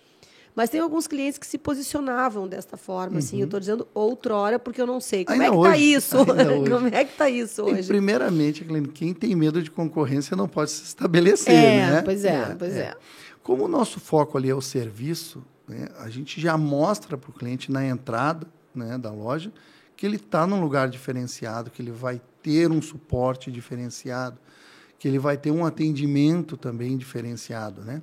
[0.55, 3.17] Mas tem alguns clientes que se posicionavam desta forma, uhum.
[3.19, 3.39] assim.
[3.39, 3.61] Eu estou uhum.
[3.61, 5.25] dizendo outrora porque eu não sei.
[5.25, 6.17] Como Ainda é que está isso?
[6.69, 7.81] Como é que está isso hoje?
[7.81, 12.01] E, primeiramente, quem tem medo de concorrência não pode se estabelecer, é, né?
[12.03, 12.79] Pois é, é pois é.
[12.81, 12.97] é.
[13.41, 17.33] Como o nosso foco ali é o serviço, né, a gente já mostra para o
[17.33, 19.51] cliente na entrada né, da loja
[19.95, 24.37] que ele está num lugar diferenciado, que ele vai ter um suporte diferenciado,
[24.99, 28.01] que ele vai ter um atendimento também diferenciado, né?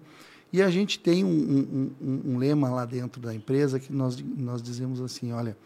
[0.52, 4.60] E a gente tem um, um, um, lema lá dentro da empresa que nós, nós
[4.60, 5.56] dizemos assim, olha,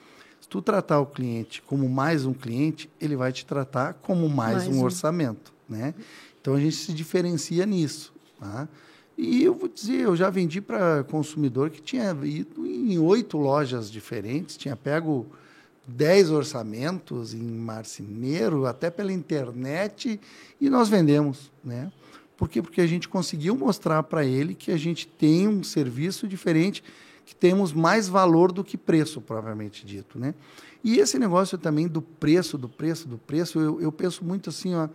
[0.40, 4.66] se tu tratar o cliente como mais um cliente, ele vai te tratar como mais,
[4.66, 5.94] mais um, um, orçamento, né?
[6.40, 8.68] Então a gente se diferencia nisso, tá?
[9.16, 13.90] E eu vou dizer, eu já vendi para consumidor que tinha ido em oito lojas
[13.90, 15.26] diferentes, tinha pego
[15.86, 20.20] dez orçamentos em marceneiro, até pela internet,
[20.60, 21.90] e nós vendemos, né?
[22.36, 22.60] Por quê?
[22.60, 26.82] Porque a gente conseguiu mostrar para ele que a gente tem um serviço diferente,
[27.24, 30.18] que temos mais valor do que preço, propriamente dito.
[30.18, 30.34] Né?
[30.82, 34.74] E esse negócio também do preço, do preço, do preço, eu, eu penso muito assim,
[34.74, 34.88] ó,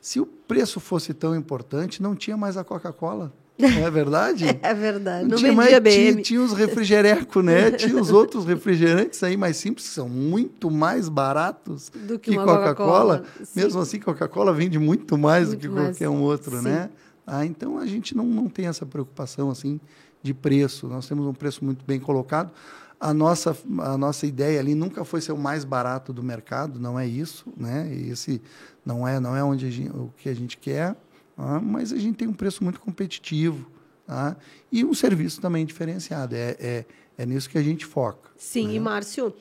[0.00, 3.32] se o preço fosse tão importante, não tinha mais a Coca-Cola.
[3.58, 4.44] Não é verdade?
[4.62, 5.28] é verdade.
[5.28, 7.70] Não, tinha mais, tinha, tinha os refrigerecos, né?
[7.76, 12.36] tinha os outros refrigerantes aí mais simples, que são muito mais baratos do que, que
[12.36, 13.18] Coca-Cola.
[13.18, 15.88] Coca Mesmo assim, Coca-Cola vende muito mais muito do que mais.
[15.88, 16.64] qualquer um outro, Sim.
[16.64, 16.90] né?
[17.26, 19.80] Ah, então a gente não, não tem essa preocupação assim
[20.22, 20.86] de preço.
[20.86, 22.52] Nós temos um preço muito bem colocado.
[22.98, 26.98] A nossa, a nossa ideia ali nunca foi ser o mais barato do mercado, não
[26.98, 27.92] é isso, né?
[27.92, 28.40] Esse
[28.84, 30.96] não é, não é onde gente, o que a gente quer.
[31.36, 33.70] Ah, mas a gente tem um preço muito competitivo.
[34.06, 34.36] Tá?
[34.70, 36.34] E um serviço também diferenciado.
[36.34, 36.84] É, é,
[37.18, 38.30] é nisso que a gente foca.
[38.36, 38.74] Sim, né?
[38.74, 39.34] e Márcio,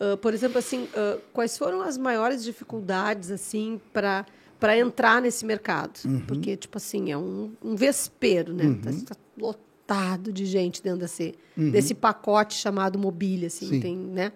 [0.00, 4.24] uh, por exemplo, assim, uh, quais foram as maiores dificuldades assim para
[4.60, 5.98] para entrar nesse mercado?
[6.04, 6.20] Uhum.
[6.20, 8.66] Porque, tipo assim, é um, um vespeiro, né?
[8.66, 8.80] Uhum.
[8.80, 11.72] Tá, tá lotado de gente dentro desse, Uhum.
[11.72, 13.80] desse pacote chamado mobília, assim, Sim.
[13.80, 14.30] tem, né?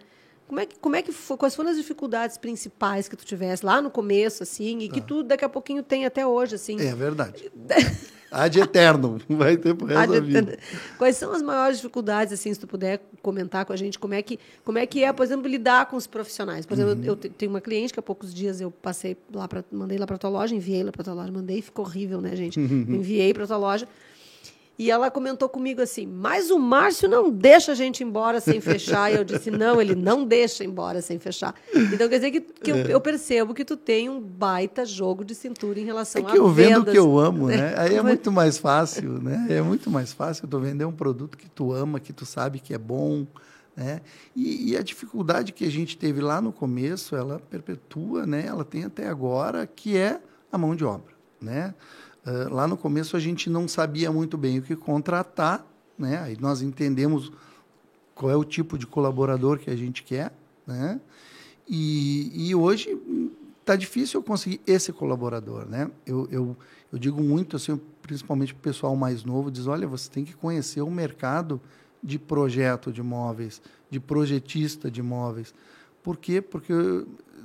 [0.47, 3.65] Como é que, como é que foi, quais foram as dificuldades principais que tu tivesse
[3.67, 6.77] lá no começo, assim, e que tu daqui a pouquinho tem até hoje, assim?
[6.77, 6.85] Tá.
[6.85, 7.51] É verdade.
[8.31, 9.19] Ad eterno.
[9.31, 10.59] Vai ter pro resto da vida.
[10.99, 14.23] Quais são as maiores dificuldades, assim, se tu puder comentar com a gente, como é
[14.23, 16.67] que, como é, que é, por exemplo, lidar com os profissionais?
[16.67, 17.01] Por exemplo, Uhum.
[17.03, 19.97] eu, eu te- tenho uma cliente que há poucos dias eu passei lá para mandei
[19.97, 22.59] lá para tua loja, enviei lá para tua loja, mandei, ficou horrível, né, gente?
[22.61, 23.89] enviei para tua loja.
[24.79, 29.11] E ela comentou comigo assim: "Mas o Márcio não deixa a gente embora sem fechar".
[29.11, 31.55] E eu disse: "Não, ele não deixa embora sem fechar".
[31.75, 35.35] Então quer dizer que, que eu, eu percebo que tu tem um baita jogo de
[35.35, 36.93] cintura em relação É a que eu vendo o vendas.
[36.93, 37.75] que eu amo, né?
[37.79, 39.47] Aí é Mas- muito mais fácil, né?
[39.49, 42.75] É muito mais fácil tu vender um produto que tu ama, que tu sabe que
[42.75, 43.27] é bom,
[43.75, 44.01] né?
[44.35, 48.45] E, e a dificuldade que a gente teve lá no começo, ela perpetua, né?
[48.47, 50.21] Ela tem até agora, que é
[50.53, 51.75] a mão de obra, né?
[52.27, 55.65] Ah, lá no começo a gente não sabia muito bem o que contratar,
[55.97, 56.19] né?
[56.19, 57.33] Aí nós entendemos
[58.15, 60.33] qual é o tipo de colaborador que a gente quer,
[60.67, 61.01] né?
[61.69, 62.99] E, e hoje
[63.61, 65.91] está difícil eu conseguir esse colaborador, né?
[66.05, 66.57] Eu, eu,
[66.93, 70.35] eu digo muito assim, principalmente para o pessoal mais novo, diz, olha, você tem que
[70.35, 71.61] conhecer o mercado
[72.03, 73.61] de projeto de imóveis,
[73.91, 75.55] de projetista de imóveis.
[76.03, 76.41] Por quê?
[76.41, 76.73] Porque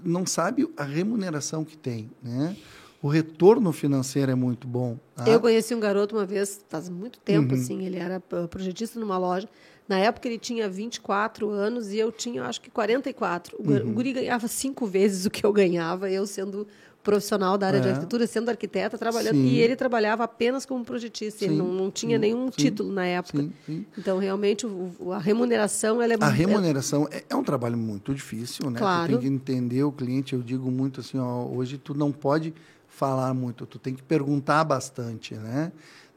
[0.03, 2.55] não sabe a remuneração que tem, né?
[3.02, 4.97] O retorno financeiro é muito bom.
[5.16, 5.28] tá?
[5.28, 7.60] Eu conheci um garoto uma vez, faz muito tempo, Uhum.
[7.62, 9.49] assim, ele era projetista numa loja.
[9.89, 13.58] Na época ele tinha 24 anos e eu tinha, acho que 44.
[13.60, 13.93] O, Uhum.
[13.93, 16.68] guri ganhava cinco vezes o que eu ganhava, eu sendo
[17.04, 17.89] profissional da área de É.
[17.89, 19.34] arquitetura, sendo arquiteta, trabalhando.
[19.34, 19.45] Sim.
[19.47, 23.49] E ele trabalhava apenas como projetista, ele não, não tinha sim, nenhum título na época.
[23.97, 28.14] Então, realmente, o- a remuneração ela é A mu- remuneração é, é um trabalho muito
[28.14, 28.78] difícil, né?
[28.78, 29.08] Claro.
[29.14, 30.34] Tu tem que entender o cliente.
[30.36, 32.54] Eu digo muito assim, ó, hoje tu não pode
[33.02, 35.72] falar muito, tu tem que perguntar bastante, né?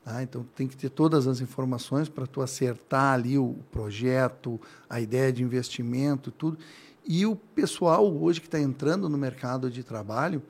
[0.05, 0.23] Tá?
[0.23, 5.01] Então tu tem que ter todas as informações para tu acertar ali o projeto, a
[5.01, 6.59] ideia de investimento, tudo.
[7.03, 10.43] E o pessoal hoje que está entrando no mercado de trabalho,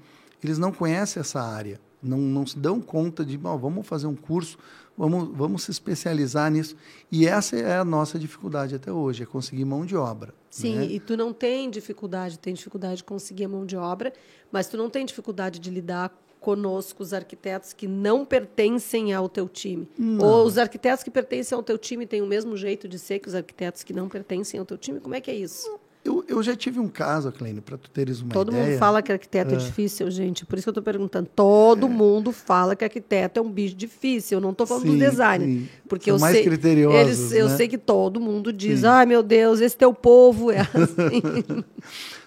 [0.42, 4.16] eles não conhecem essa área, não, não se dão conta de, "Bom, vamos fazer um
[4.16, 4.58] curso,
[4.98, 6.76] vamos, vamos se especializar nisso.
[7.12, 10.34] E essa é a nossa dificuldade até hoje, é conseguir mão de obra.
[10.50, 10.86] Sim, né?
[10.86, 14.12] e tu não tem dificuldade, tem dificuldade de conseguir a mão de obra,
[14.50, 16.12] mas tu não tem dificuldade de lidar
[16.44, 19.88] conosco, os arquitetos que não pertencem ao teu time.
[20.20, 23.28] Ou os arquitetos que pertencem ao teu time têm o mesmo jeito de ser que
[23.28, 25.00] os arquitetos que não pertencem ao teu time?
[25.00, 25.66] Como é que é isso?
[26.04, 28.66] Eu, eu já tive um caso, Kleine, para tu teres uma Todo ideia.
[28.72, 29.56] mundo fala que arquiteto é.
[29.56, 30.44] difícil, gente.
[30.44, 31.30] Por isso que eu estou perguntando.
[31.34, 34.36] Todo mundo fala que arquiteto é um bicho difícil.
[34.36, 35.44] Eu não estou falando Sim, do design.
[35.46, 35.68] sim.
[35.88, 37.56] Porque São eu mais sei, criteriosos, eles, Eu né?
[37.56, 41.64] sei que todo mundo diz, ai meu Deus, esse teu povo é assim.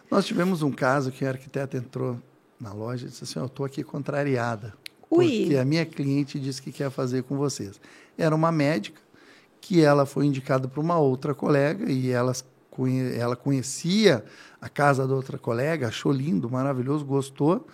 [0.10, 2.18] Nós tivemos um caso que a arquiteta entrou
[2.60, 4.74] na loja e disse assim, eu estou aqui contrariada.
[5.10, 5.42] Ui.
[5.42, 7.80] Porque a minha cliente disse que quer fazer com vocês.
[8.18, 9.02] Era uma médica
[9.62, 12.44] que ela foi indicada para uma outra colega e elas
[13.18, 14.24] ela conhecia
[14.62, 17.66] a casa da outra colega, achou lindo, maravilhoso, gostou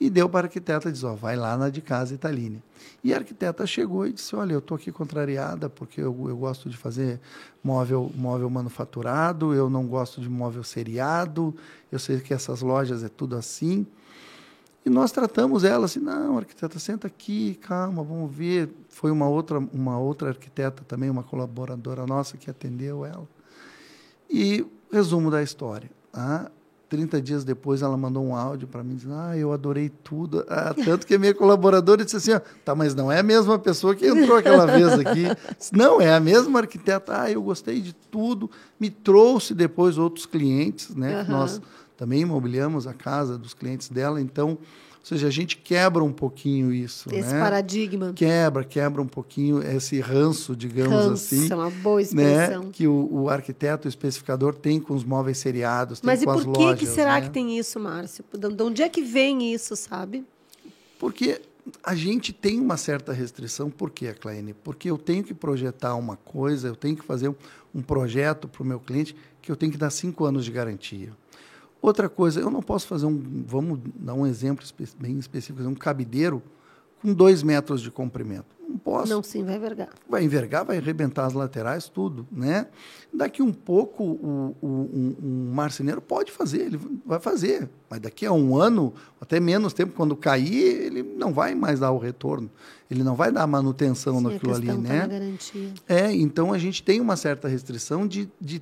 [0.00, 2.62] e deu para a arquiteta e disse, ó, vai lá na de casa Italine.
[3.02, 6.68] E a arquiteta chegou e disse, olha, eu estou aqui contrariada porque eu, eu gosto
[6.68, 7.20] de fazer
[7.62, 11.54] móvel, móvel manufaturado, eu não gosto de móvel seriado,
[11.90, 13.86] eu sei que essas lojas é tudo assim.
[14.84, 18.70] E nós tratamos ela assim, não, arquiteta, senta aqui, calma, vamos ver.
[18.88, 23.28] Foi uma outra, uma outra arquiteta também, uma colaboradora nossa que atendeu ela.
[24.30, 25.90] E resumo da história.
[26.12, 26.50] Tá?
[26.88, 30.44] 30 dias depois ela mandou um áudio para mim dizendo, ah, eu adorei tudo.
[30.48, 33.58] Ah, tanto que a minha colaboradora disse assim, ó, tá, mas não é a mesma
[33.58, 35.24] pessoa que entrou aquela vez aqui.
[35.70, 37.22] Não, é a mesma arquiteta.
[37.22, 38.50] Ah, eu gostei de tudo.
[38.80, 41.20] Me trouxe depois outros clientes, né?
[41.20, 41.30] Aham.
[41.30, 41.60] Nós
[41.98, 44.56] também imobiliamos a casa dos clientes dela, então, ou
[45.02, 47.40] seja, a gente quebra um pouquinho isso, Esse né?
[47.40, 48.12] paradigma.
[48.14, 52.02] Quebra, quebra um pouquinho esse ranço, digamos Ranço, assim, é uma boa né?
[52.02, 52.70] expressão.
[52.70, 56.44] Que o, o arquiteto, o especificador tem com os móveis seriados, Mas e com as
[56.44, 57.22] por que, lojas, que será né?
[57.22, 58.24] que tem isso, Márcio?
[58.32, 60.24] De de onde é que vem isso, sabe?
[61.00, 61.42] Porque
[61.82, 63.70] a gente tem uma certa restrição.
[63.70, 64.54] Por quê, Kleine?
[64.54, 67.34] Porque eu tenho que projetar uma coisa, eu tenho que fazer um,
[67.74, 71.10] um projeto para o meu cliente que eu tenho que dar cinco anos de garantia.
[71.80, 74.64] Outra coisa, eu não posso fazer um, vamos dar um exemplo
[74.98, 76.42] bem específico, um cabideiro
[77.00, 78.58] com dois metros de comprimento.
[78.68, 79.08] Não posso.
[79.08, 79.88] Não, sim, vai envergar.
[80.06, 82.66] Vai envergar, vai arrebentar as laterais, tudo, né?
[83.12, 87.70] Daqui um pouco, o, o, um, um marceneiro pode fazer, ele vai fazer.
[87.88, 91.92] Mas daqui a um ano, até menos tempo, quando cair, ele não vai mais dar
[91.92, 92.50] o retorno.
[92.90, 94.98] Ele não vai dar manutenção Sim, naquilo a ali, tá né?
[95.00, 95.72] na garantia.
[95.88, 98.60] É, então a gente tem uma certa restrição de, de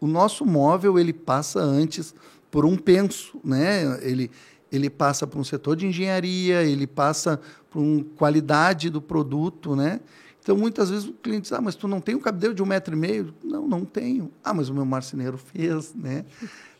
[0.00, 2.14] o nosso móvel ele passa antes
[2.50, 3.98] por um penso, né?
[4.02, 4.30] Ele
[4.72, 7.40] ele passa por um setor de engenharia, ele passa
[7.70, 10.00] por uma qualidade do produto, né?
[10.42, 12.66] Então muitas vezes o cliente diz, ah, mas tu não tem um cabedelo de um
[12.66, 13.34] metro e meio?
[13.42, 14.30] Não, não tenho.
[14.42, 16.24] Ah, mas o meu marceneiro fez, né?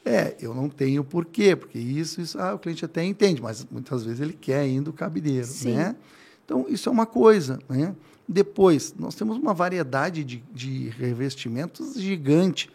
[0.04, 1.54] É, eu não tenho por quê?
[1.54, 4.92] Porque isso, isso, ah, o cliente até entende, mas muitas vezes ele quer ainda o
[4.92, 5.74] cabideiro, Sim.
[5.74, 5.96] né?
[6.44, 7.94] Então, isso é uma coisa, né?
[8.26, 12.70] Depois, nós temos uma variedade de, de revestimentos gigante,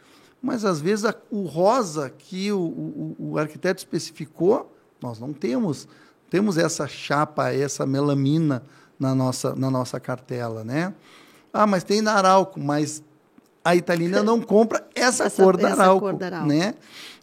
[0.46, 4.72] mas às vezes a- o rosa que o, o, o arquiteto especificou,
[5.02, 5.88] nós não temos.
[6.30, 8.64] Temos essa chapa, essa melamina
[9.00, 10.94] na nossa, na nossa cartela, né?
[11.52, 13.04] Ah, mas tem na Arauco, mas
[13.64, 16.48] a italiana não compra essa, Essa- cor da Arauco, cor da Arauco.
[16.48, 16.74] né?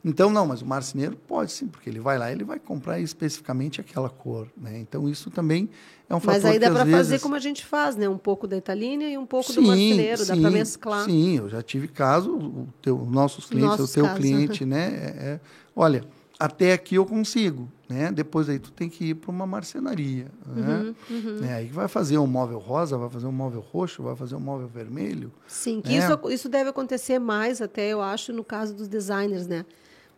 [0.05, 2.99] Então, não, mas o marceneiro pode sim, porque ele vai lá e ele vai comprar
[3.01, 4.79] especificamente aquela cor, né?
[4.79, 5.71] Então, isso também
[6.11, 7.23] é um fator Mas aí dá para às fazer vezes...
[7.23, 8.09] como a gente faz, né?
[8.09, 11.05] Um pouco da italina e um pouco do marceneiro, dá para mesclar.
[11.05, 14.87] Sim, eu já tive caso, o teu, nossos clientes, Nossos o teu casos, cliente, né?
[14.89, 15.41] é- é,
[15.75, 16.05] olha,
[16.45, 18.11] até aqui eu consigo, né?
[18.11, 20.93] Depois aí tu tem que ir para uma marcenaria, né?
[21.09, 21.55] Uhum, Né?
[21.55, 24.67] Aí vai fazer um móvel rosa, vai fazer um móvel roxo, vai fazer um móvel
[24.67, 25.33] vermelho.
[25.47, 25.99] Sim, que É.
[25.99, 29.65] isso, isso deve acontecer mais até, eu acho, no caso dos designers, né?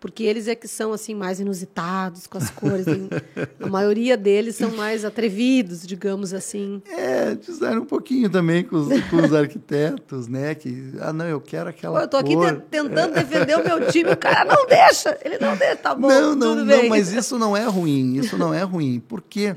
[0.05, 2.85] Porque eles é que são assim mais inusitados com as cores.
[3.59, 6.83] A maioria deles são mais atrevidos, digamos assim.
[6.91, 10.55] É, design um pouquinho também com os, com os arquitetos, né?
[10.55, 12.63] Que, ah, não, eu quero aquela Pô, eu tô aqui cor.
[12.71, 15.19] tentando defender o meu time, o cara não deixa.
[15.25, 16.91] Ele não deixa, tá bom, não, não, tudo não, bem.
[16.91, 19.01] mas isso não é ruim, isso não é ruim.
[19.01, 19.57] Por quê?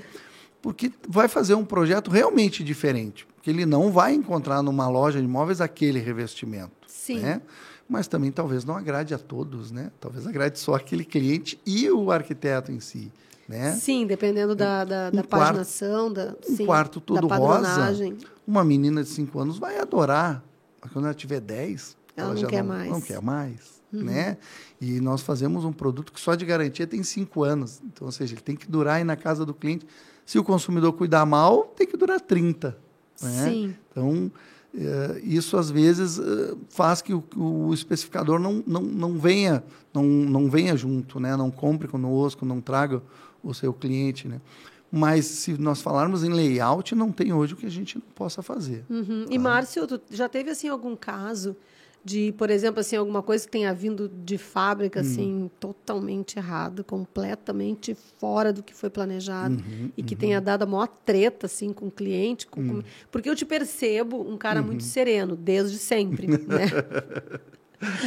[0.61, 3.27] Porque vai fazer um projeto realmente diferente.
[3.35, 6.71] Porque ele não vai encontrar numa loja de imóveis aquele revestimento.
[6.87, 7.19] Sim.
[7.19, 7.41] Né?
[7.89, 9.91] Mas também talvez não agrade a todos, né?
[9.99, 13.11] Talvez agrade só aquele cliente e o arquiteto em si.
[13.47, 13.71] Né?
[13.73, 17.93] Sim, dependendo da, da, da Um quarto- paginação, da, Um sim, quarto todo da rosa,
[18.45, 20.43] uma menina de 5 anos vai adorar.
[20.81, 22.87] Mas Quando ela tiver 10, Ela não já quer não, mais.
[22.87, 22.93] Uhum.
[22.95, 23.77] não quer mais.
[23.89, 24.37] Né?
[24.81, 27.79] E nós fazemos um produto que só de garantia tem 5 anos.
[27.85, 29.87] Então, ou seja, ele tem que durar aí na casa do cliente.
[30.25, 32.77] Se o consumidor cuidar mal, tem que durar 30.
[33.21, 33.43] Né?
[33.45, 33.75] Sim.
[33.89, 34.29] Então,
[35.23, 39.63] isso às vezes eh, faz que o, o especificador não, não, não, venha,
[39.93, 41.35] não, não venha junto, né?
[41.35, 43.01] não compre conosco, não traga
[43.41, 44.27] o seu cliente.
[44.27, 44.39] Né?
[44.91, 48.43] Mas se nós falarmos em layout, não tem hoje o que a gente não possa
[48.43, 48.85] fazer.
[48.89, 49.25] Uhum.
[49.29, 51.55] E Márcio, já teve assim algum caso
[52.03, 55.01] de, por exemplo, assim alguma coisa que tenha vindo de fábrica Hum.
[55.01, 60.65] assim totalmente errado, completamente fora do que foi planejado Uhum, e que tenha dado a
[60.65, 62.67] maior treta assim com o cliente, com- Hum.
[62.81, 64.87] com- porque eu te percebo um cara muito Uhum.
[64.87, 66.37] sereno desde sempre, né?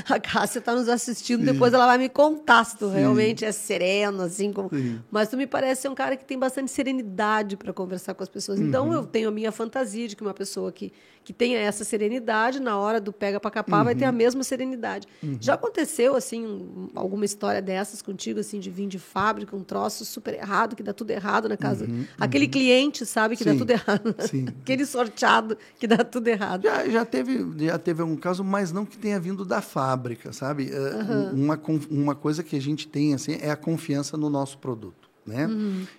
[0.08, 4.22] A Cássia está nos assistindo, depois ela vai me contar se tu realmente é sereno,
[4.24, 4.68] assim, como...
[4.68, 4.98] Sim.
[5.12, 8.28] mas tu me parece ser um cara que tem bastante serenidade para conversar com as
[8.28, 8.58] pessoas.
[8.58, 8.66] Uhum.
[8.66, 10.92] Então eu tenho a minha fantasia de que uma pessoa que,
[11.22, 14.08] que tenha essa serenidade, na hora do pega para capar, vai ter Uhum.
[14.08, 15.06] a mesma serenidade.
[15.38, 20.04] Já aconteceu, assim, um- alguma história dessas contigo, assim, de vir de fábrica, um troço
[20.04, 21.86] super errado, que dá tudo errado na casa?
[22.18, 24.14] Aquele cliente, sabe, que dá Uhum, Sim, tudo errado.
[24.26, 24.46] sim.
[24.62, 26.62] Aquele sorteado que dá tudo errado.
[26.64, 30.70] Já, já, teve, já teve algum caso, mas não que tenha vindo da fábrica, sabe?
[30.72, 31.60] Eh, uma,
[31.90, 35.08] uma coisa que a gente tem assim, é a confiança no nosso produto.
[35.26, 35.48] Né?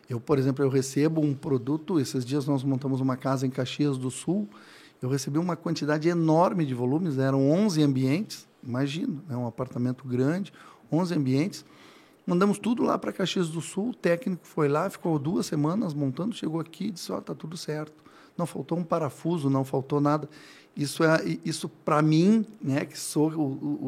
[0.09, 3.97] Eu, por exemplo, eu recebo um produto, esses dias nós montamos uma casa em Caxias
[3.97, 4.49] do Sul,
[5.01, 10.53] eu recebi uma quantidade enorme de volumes, eram 11 ambientes, imagina, é um apartamento grande,
[10.91, 11.65] 11 ambientes,
[12.25, 13.89] Mandamos tudo lá para Caxias do Sul.
[13.89, 17.57] O técnico foi lá, ficou duas semanas montando, chegou aqui e disse: Ó, tá tudo
[17.57, 18.03] certo.
[18.37, 20.29] Não faltou um parafuso, não faltou nada.
[20.77, 23.41] Isso é isso para mim, né, que sou o-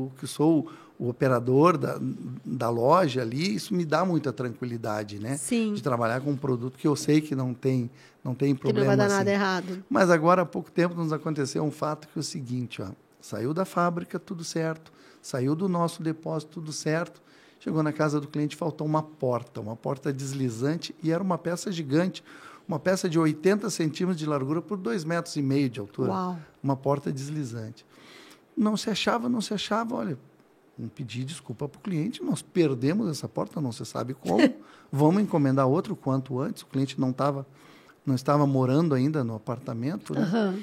[0.08, 0.68] o- que sou
[1.00, 2.00] o operador da,
[2.46, 5.38] da loja ali, isso me dá muita tranquilidade, né?
[5.38, 5.74] Sim.
[5.74, 7.90] De trabalhar com um produto que eu sei que não tem
[8.24, 9.16] não tem Que problema não vai dar assim.
[9.18, 9.84] nada errado.
[9.90, 12.88] Mas agora, há pouco tempo, nos aconteceu um fato que é o seguinte, ó,
[13.20, 17.22] saiu da fábrica, tudo certo, saiu do nosso depósito, tudo certo,
[17.60, 21.70] chegou na casa do cliente, faltou uma porta, uma porta deslizante, e era uma peça
[21.70, 22.24] gigante,
[22.66, 26.12] uma peça de 80 centímetros de largura por 2,5 metros e meio de altura.
[26.12, 26.40] Uau.
[26.64, 27.86] Uma porta deslizante.
[28.56, 30.18] Não se achava, não se achava, olha,
[30.78, 34.38] vamos pedir desculpa para o cliente, nós perdemos essa porta, não se sabe como,
[34.92, 37.46] vamos encomendar outro quanto antes, o cliente não estava
[38.06, 40.22] não estava morando ainda no apartamento, né?
[40.22, 40.60] Aham.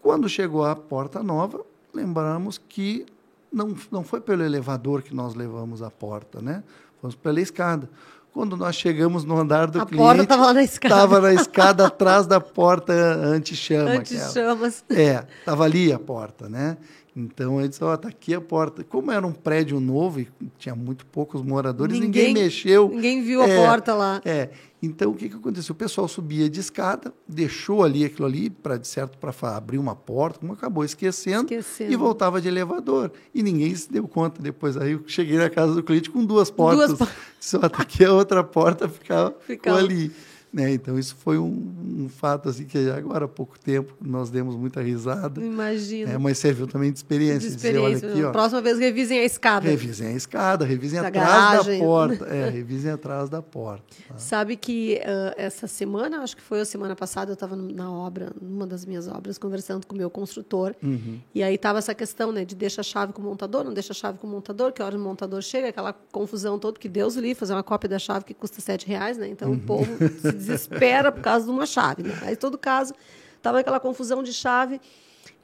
[0.00, 1.60] Quando chegou a porta nova,
[1.92, 3.04] lembramos que
[3.52, 6.62] não, não foi pelo elevador que nós levamos a porta, né?
[7.00, 7.88] Fomos pela escada.
[8.32, 10.94] Quando nós chegamos no andar do a cliente, porta estava na escada.
[10.94, 13.90] Estava na escada atrás da porta anti-chama.
[13.90, 14.84] Anti-chamas.
[14.90, 16.76] É, estava ali a porta, né?
[17.16, 18.82] Então ele disse, ó, oh, tá aqui a porta.
[18.82, 22.88] Como era um prédio novo e tinha muito poucos moradores, ninguém, ninguém mexeu.
[22.88, 24.20] Ninguém viu a é, porta lá.
[24.24, 24.50] É.
[24.82, 25.72] Então o que, que aconteceu?
[25.72, 29.94] O pessoal subia de escada, deixou ali aquilo ali, para de certo, para abrir uma
[29.94, 33.12] porta, como acabou esquecendo, esquecendo, e voltava de elevador.
[33.32, 34.76] E ninguém se deu conta depois.
[34.76, 36.98] Aí eu cheguei na casa do cliente com duas portas.
[36.98, 37.08] Duas
[37.38, 39.78] Só que a outra porta ficava, ficava.
[39.78, 40.12] ali.
[40.54, 40.72] Né?
[40.72, 44.80] Então, isso foi um, um, fato assim que agora há pouco tempo nós demos muita
[44.80, 45.44] risada.
[45.44, 46.12] Imagina.
[46.12, 47.50] É, mas serviu também de experiência.
[47.50, 48.06] De experiência.
[48.06, 49.68] Dizer, aqui, ó, Próxima vez revisem a escada.
[49.68, 51.80] Revisem a escada, revisem da atrás garagem.
[51.80, 52.24] da porta.
[52.26, 53.82] É, revisem atrás da porta.
[54.08, 54.16] Tá?
[54.16, 58.30] Sabe que uh, essa semana, acho que foi a semana passada, eu estava na obra,
[58.40, 60.72] numa das minhas obras, conversando com o meu construtor.
[60.80, 61.18] Uhum.
[61.34, 63.92] E aí estava essa questão né, de deixa a chave com o montador, não deixa
[63.92, 66.88] a chave com o montador, que a hora o montador chega, aquela confusão toda, que
[66.88, 69.26] Deus lhe fazer uma cópia da chave que custa sete reais, né?
[69.26, 69.56] Então uhum.
[69.56, 69.90] o povo
[70.20, 72.02] se desespera por causa de uma chave.
[72.02, 72.18] Né?
[72.22, 72.94] Aí, em todo caso,
[73.36, 74.80] estava aquela confusão de chave.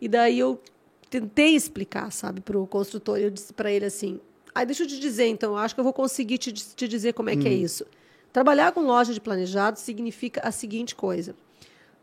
[0.01, 0.61] E daí eu
[1.09, 3.19] tentei explicar, sabe, para o construtor.
[3.19, 4.21] Eu disse para ele assim:
[4.55, 7.31] ah, deixa eu te dizer, então, acho que eu vou conseguir te, te dizer como
[7.31, 7.41] é hum.
[7.41, 7.63] que é hum.
[7.63, 7.87] isso.
[8.33, 11.35] Trabalhar com loja de planejado significa a seguinte coisa.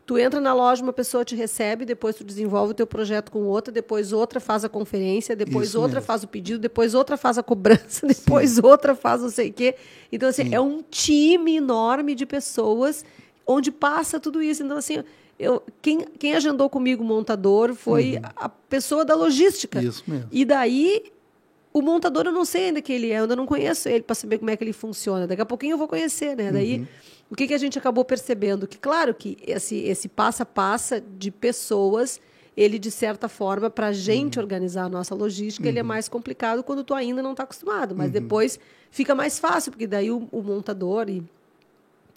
[0.08, 3.42] Tu entra na loja, uma pessoa te recebe, depois tu desenvolve o teu projeto com
[3.42, 6.06] outra, depois outra faz a conferência, depois Isso outra mesmo.
[6.06, 8.62] faz o pedido, depois outra faz a cobrança, depois Sim.
[8.64, 9.74] outra faz não sei o quê.
[10.10, 10.54] Então, assim, Sim.
[10.54, 13.04] é um time enorme de pessoas
[13.46, 14.62] onde passa tudo isso.
[14.62, 15.04] Então, assim,
[15.38, 18.22] eu, quem, quem agendou comigo o montador foi uhum.
[18.34, 19.78] a pessoa da logística.
[19.82, 20.26] Isso mesmo.
[20.32, 21.12] E daí,
[21.78, 24.14] o montador eu não sei ainda quem ele é, eu ainda não conheço ele para
[24.14, 25.26] saber como é que ele funciona.
[25.26, 26.50] Daqui a pouquinho eu vou conhecer, né?
[26.50, 26.86] Daí, uhum.
[27.30, 28.66] o que, que a gente acabou percebendo?
[28.66, 32.20] Que, claro, que esse, esse passo a passo de pessoas
[32.56, 34.42] ele, de certa forma, para a gente uhum.
[34.42, 35.70] organizar a nossa logística, uhum.
[35.70, 35.88] ele é uhum.
[35.88, 37.94] mais complicado quando tu ainda não está acostumado.
[37.94, 38.12] Mas uhum.
[38.12, 38.58] depois
[38.90, 41.22] fica mais fácil, porque daí o, o montador e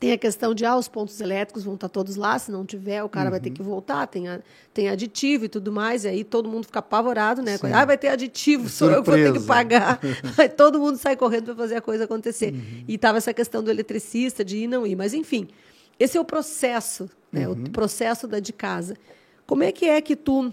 [0.01, 3.03] tem a questão de, ah, os pontos elétricos vão estar todos lá, se não tiver,
[3.03, 3.31] o cara uhum.
[3.31, 3.55] vai ter uhum.
[3.55, 4.39] que voltar, tem, a,
[4.73, 7.55] tem aditivo e tudo mais, e aí todo mundo fica apavorado, né?
[7.55, 7.71] Sim.
[7.71, 9.99] Ah, vai ter aditivo, sou eu que vou ter que pagar.
[10.39, 12.51] aí todo mundo sai correndo para fazer a coisa acontecer.
[12.51, 12.83] Uhum.
[12.87, 14.95] E estava essa questão do eletricista, de ir e não ir.
[14.95, 15.47] Mas, enfim,
[15.99, 17.47] esse é o processo, né?
[17.47, 17.65] Uhum.
[17.65, 18.95] O processo da de casa.
[19.45, 20.51] Como é que é que tu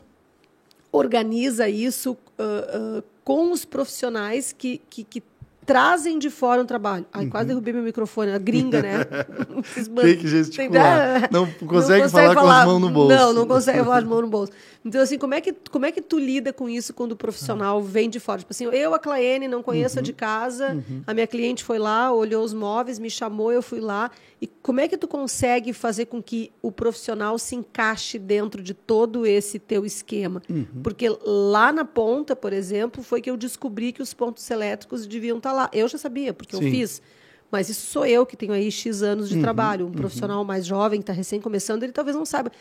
[0.92, 5.22] organiza isso uh, uh, com os profissionais que, que, que
[5.68, 7.04] trazem de fora um trabalho.
[7.12, 7.30] Ai, uhum.
[7.30, 9.04] quase derrubei meu microfone, a gringa, né?
[10.00, 11.28] Tem que gesticular.
[11.30, 13.14] Não consegue, não consegue falar, falar, com as mãos no bolso.
[13.14, 14.50] Não, não consegue falar de mão no bolso.
[14.82, 17.82] Então, assim, como é que, como é que tu lida com isso quando o profissional
[17.82, 18.38] vem de fora?
[18.38, 20.02] Tipo assim, eu, a Claene, não conheço uhum.
[20.02, 21.02] de casa, uhum.
[21.06, 24.10] a minha cliente foi lá, olhou os móveis, me chamou, eu fui lá.
[24.41, 28.72] E como é que tu consegue fazer com que o profissional se encaixe dentro de
[28.72, 30.43] todo esse teu esquema?
[30.49, 30.66] Uhum.
[30.82, 35.39] Porque lá na ponta, por exemplo, foi que eu descobri que os pontos elétricos deviam
[35.39, 35.68] estar lá.
[35.72, 36.64] Eu já sabia, porque Sim.
[36.64, 37.03] eu fiz.
[37.51, 39.86] Mas isso sou eu que tenho aí X anos de uhum, trabalho.
[39.86, 39.95] Um uhum.
[39.95, 42.53] profissional mais jovem, que está recém começando, ele talvez não saiba.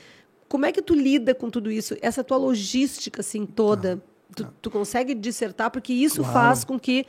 [0.47, 1.95] Como é que tu lida com tudo isso?
[2.01, 4.53] Essa tua logística assim toda, ah, tu, ah.
[4.61, 6.33] tu, consegue dissertar porque isso claro.
[6.33, 7.05] faz com que,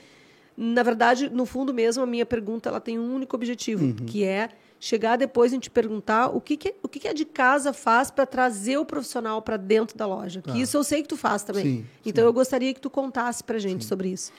[0.60, 3.94] na verdade, no fundo mesmo, a minha pergunta ela tem um único objetivo, uhum.
[3.94, 4.48] que é
[4.80, 8.10] chegar depois e te perguntar o que, que o que, que a de casa faz
[8.10, 10.42] para trazer o profissional para dentro da loja.
[10.42, 10.56] Que ah.
[10.56, 11.62] isso eu sei que tu faz também.
[11.62, 12.26] Sim, então sim.
[12.26, 13.88] eu gostaria que tu contasse para gente sim.
[13.88, 14.32] sobre isso.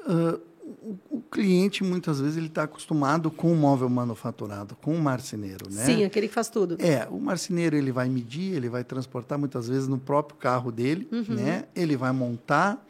[0.00, 0.40] Uh,
[1.10, 5.84] o, cliente muitas vezes ele está acostumado com o móvel manufaturado, com o marceneiro, né?
[5.84, 6.76] Sim, aquele que faz tudo.
[6.80, 11.06] É, o marceneiro ele vai medir, ele vai transportar muitas vezes no próprio carro dele,
[11.12, 11.36] uhum.
[11.36, 11.66] né?
[11.74, 12.84] Ele vai montar,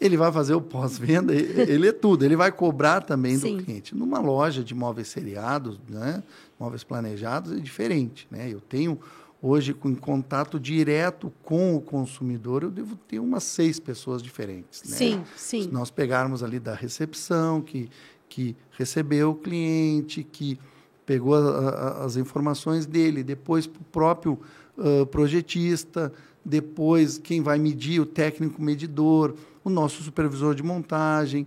[0.00, 2.24] ele vai fazer o pós-venda, ele é tudo.
[2.24, 3.56] Ele vai cobrar também Sim.
[3.56, 3.96] do cliente.
[3.96, 6.22] Numa loja de móveis seriados, né?
[6.58, 8.48] Móveis planejados é diferente, né?
[8.52, 8.98] Eu tenho
[9.42, 14.82] hoje com contato direto com o consumidor, eu devo ter umas seis pessoas diferentes.
[14.88, 14.96] Né?
[14.96, 15.62] Sim, sim.
[15.62, 17.88] Se nós pegarmos ali da recepção, que,
[18.28, 20.58] que recebeu o cliente, que
[21.06, 24.38] pegou a, a, as informações dele, depois para o próprio
[24.76, 26.12] uh, projetista,
[26.44, 29.34] depois quem vai medir, o técnico medidor,
[29.64, 31.42] o nosso supervisor de montagem,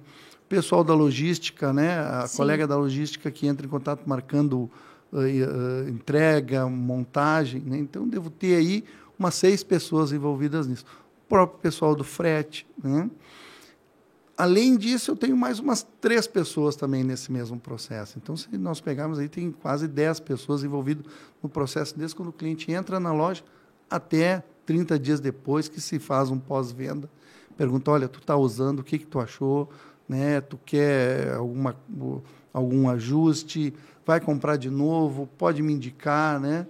[0.46, 2.00] o pessoal da logística, né?
[2.00, 2.38] a sim.
[2.38, 4.70] colega da logística que entra em contato marcando
[5.12, 7.62] uh, entrega, montagem.
[7.62, 7.78] Né?
[7.78, 8.84] Então, devo ter aí
[9.18, 10.86] umas seis pessoas envolvidas nisso.
[11.26, 12.68] O próprio pessoal do frete.
[12.84, 13.10] Né?
[14.38, 18.18] Além disso, eu tenho mais umas três pessoas também nesse mesmo processo.
[18.18, 21.06] Então, se nós pegarmos aí, tem quase dez pessoas envolvidas
[21.44, 23.44] no processo, desde quando o cliente entra na loja
[23.90, 27.10] até 30 dias depois que se faz um pós-venda.
[27.62, 29.70] Pergunta, olha, tu está usando, o que, que tu achou?
[30.10, 30.42] Né?
[30.42, 31.76] Tu quer alguma,
[32.52, 33.74] algum ajuste?
[34.06, 36.68] vai comprar de novo, pode me indicar, né?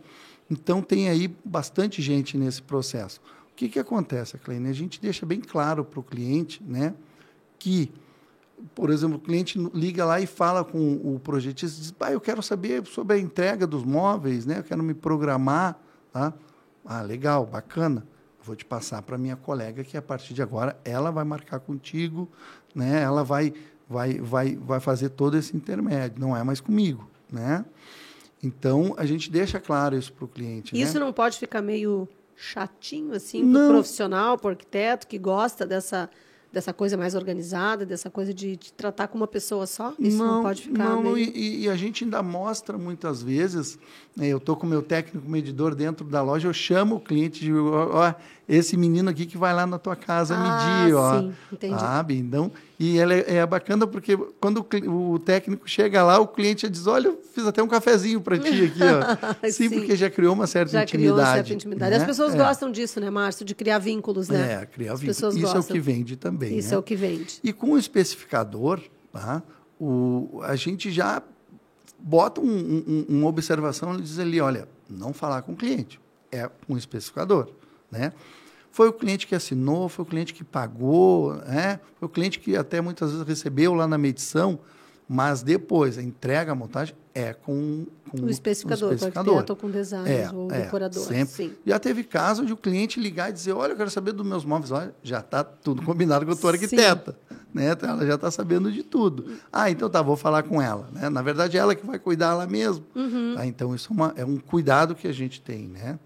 [0.50, 3.22] Então tem aí bastante gente nesse processo.
[3.52, 4.70] O que, que acontece, Kleine?
[4.70, 6.94] A gente deixa bem claro para o cliente, né,
[7.58, 7.92] que
[8.76, 12.44] por exemplo, o cliente liga lá e fala com o projetista, diz, ah, eu quero
[12.44, 14.60] saber sobre a entrega dos móveis, né?
[14.60, 15.80] eu quero me programar.
[16.14, 16.32] Tá?
[16.86, 18.06] Ah, legal, bacana.
[18.44, 22.30] Vou te passar para minha colega que a partir de agora ela vai marcar contigo,
[22.74, 23.02] né?
[23.02, 23.54] ela vai,
[23.88, 27.10] vai, vai, vai fazer todo esse intermédio, não é mais comigo.
[27.32, 27.64] Né?
[28.44, 30.80] Então, a gente deixa claro isso para o cliente.
[30.80, 31.06] Isso né?
[31.06, 36.10] não pode ficar meio chatinho assim para o profissional, para o arquiteto que gosta dessa
[36.52, 39.94] dessa coisa mais organizada, dessa coisa de, de tratar com uma pessoa só?
[39.98, 40.90] Isso não, não pode ficar.
[40.90, 41.18] Não, meio...
[41.18, 43.80] e, e, a gente ainda mostra muitas vezes.
[44.16, 47.40] Né, eu estou com o meu técnico medidor dentro da loja, eu chamo o cliente
[47.40, 48.14] de ó,
[48.52, 51.20] esse menino aqui que vai lá na tua casa ah, medir, ó.
[51.22, 51.80] Sim, entendi.
[51.80, 52.18] Sabe?
[52.18, 56.68] Então, e ela é, é bacana porque quando o, o, técnico chega lá, o cliente
[56.68, 59.26] diz: Olha, eu fiz até um cafezinho para ti aqui, ó.
[59.50, 61.14] sim, sim, porque já criou uma certa já intimidade.
[61.14, 61.92] Criou uma certa intimidade.
[61.92, 61.98] Né?
[61.98, 62.38] As pessoas é.
[62.38, 63.46] gostam disso, né, Márcio?
[63.46, 64.64] De criar vínculos, né?
[64.64, 65.18] É, criar vínculos.
[65.18, 65.62] Isso gostam.
[65.62, 66.58] é o que vende também.
[66.58, 66.76] Isso né?
[66.76, 67.40] é o que vende.
[67.42, 68.82] E com o especificador,
[69.14, 69.42] tá?
[69.80, 71.24] o, a gente já
[71.98, 76.50] bota um, um, uma observação e diz ali: olha, não falar com o cliente, é
[76.68, 77.50] um especificador.
[77.90, 78.14] Né?
[78.72, 81.80] Foi o cliente que assinou, foi o cliente que pagou, né?
[82.00, 84.60] foi o cliente que até muitas vezes recebeu lá na medição,
[85.08, 89.46] mas depois a entrega, a montagem é com, com o especificador, o especificador.
[89.50, 91.04] ou com design é, ou é, decorador.
[91.04, 91.34] Sempre.
[91.34, 91.54] Sim.
[91.66, 94.46] Já teve caso de o cliente ligar e dizer, olha, eu quero saber dos meus
[94.46, 94.72] móveis.
[94.72, 97.18] Olha, já está tudo combinado com a tua arquiteta.
[97.54, 97.76] Né?
[97.82, 99.26] Ela já está sabendo de tudo.
[99.52, 100.88] Ah, então tá, vou falar com ela.
[100.94, 101.10] Né?
[101.10, 102.86] Na verdade, é ela que vai cuidar lá mesmo.
[102.96, 103.34] Uhum.
[103.36, 103.46] Tá?
[103.46, 105.68] Então, isso é, uma, é um cuidado que a gente tem.
[105.68, 106.00] Né?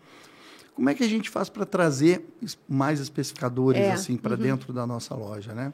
[0.76, 2.26] Como é que a gente faz para trazer
[2.68, 3.94] mais especificadores é.
[3.94, 4.42] assim para uhum.
[4.42, 5.74] dentro da nossa loja, né?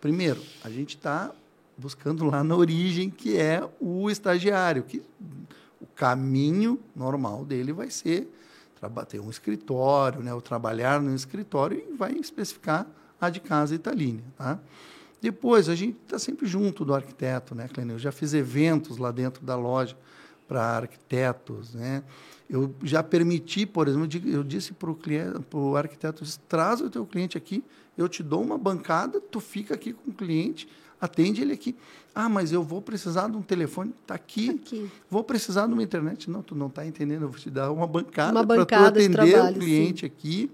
[0.00, 1.32] Primeiro, a gente está
[1.76, 5.02] buscando lá na origem que é o estagiário, que
[5.80, 8.28] o caminho normal dele vai ser
[9.08, 12.86] ter um escritório, né, ou trabalhar no escritório e vai especificar
[13.20, 14.58] a de casa Italine, tá?
[15.20, 17.94] Depois, a gente está sempre junto do arquiteto, né, Clênio?
[17.94, 19.96] Eu já fiz eventos lá dentro da loja
[20.48, 22.02] para arquitetos, né?
[22.48, 26.88] Eu já permiti, por exemplo, eu disse para o cliente, para o arquiteto, traz o
[26.88, 27.62] teu cliente aqui,
[27.96, 30.66] eu te dou uma bancada, tu fica aqui com o cliente,
[30.98, 31.76] atende ele aqui.
[32.14, 34.50] Ah, mas eu vou precisar de um telefone, está aqui.
[34.50, 34.90] aqui.
[35.10, 36.30] Vou precisar de uma internet.
[36.30, 39.56] Não, tu não está entendendo, eu vou te dar uma bancada para tu atender trabalho,
[39.56, 40.06] o cliente sim.
[40.06, 40.50] aqui.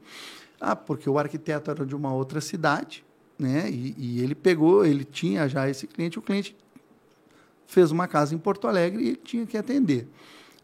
[0.60, 3.04] Ah, porque o arquiteto era de uma outra cidade,
[3.38, 3.70] né?
[3.70, 6.56] E, e, ele pegou, ele tinha já esse cliente, o cliente
[7.66, 10.08] fez uma casa em Porto Alegre e ele tinha que atender.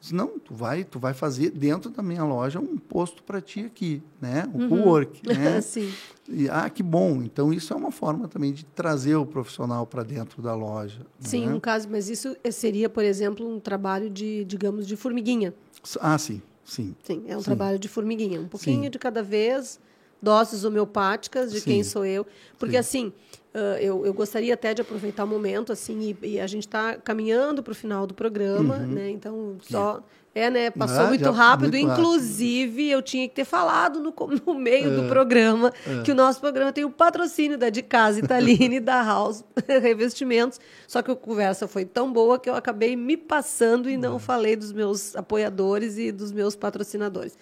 [0.01, 3.61] Disse, não, tu vai, tu vai fazer dentro da minha loja um posto para ti
[3.61, 4.51] aqui, né?
[4.55, 4.69] Um uhum.
[4.69, 5.61] co-work, né?
[5.61, 5.93] Sim.
[6.27, 7.23] E, ah, que bom.
[7.23, 11.07] Então, isso é uma forma também de trazer o profissional para dentro da loja.
[11.19, 11.53] Sim, né?
[11.53, 15.53] no caso, mas isso seria, por exemplo, um trabalho de, digamos, de formiguinha.
[16.01, 16.97] Ah, sim, sim.
[17.03, 17.45] Sim, é um sim.
[17.45, 18.41] trabalho de formiguinha.
[18.41, 18.91] Um pouquinho sim.
[18.91, 19.79] de cada vez,
[20.23, 21.71] doses homeopáticas de sim.
[21.71, 22.27] quem sou eu.
[22.59, 23.13] Porque, assim,
[23.53, 26.95] Uh, eu, eu, gostaria até de aproveitar o momento assim e, e a gente está
[26.95, 28.87] caminhando para o final do programa, uhum.
[28.87, 29.11] né?
[29.11, 30.05] Então só
[30.35, 30.71] é, né?
[30.71, 31.73] Passou ah, muito rápido.
[31.73, 32.93] Muito Inclusive rápido.
[32.93, 34.15] eu tinha que ter falado no,
[34.47, 35.09] no meio do é.
[35.09, 36.03] programa é.
[36.03, 40.61] que o nosso programa tem o patrocínio da de casa Italine e da House Revestimentos.
[40.87, 44.19] Só que a conversa foi tão boa que eu acabei me passando e não é.
[44.21, 47.37] falei dos meus apoiadores e dos meus patrocinadores.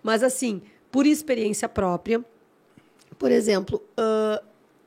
[0.00, 2.24] Mas assim, por experiência própria,
[3.18, 3.82] por exemplo.
[3.98, 4.44] Uh,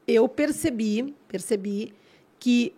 [0.08, 1.94] eu percebi, percebi
[2.40, 2.74] que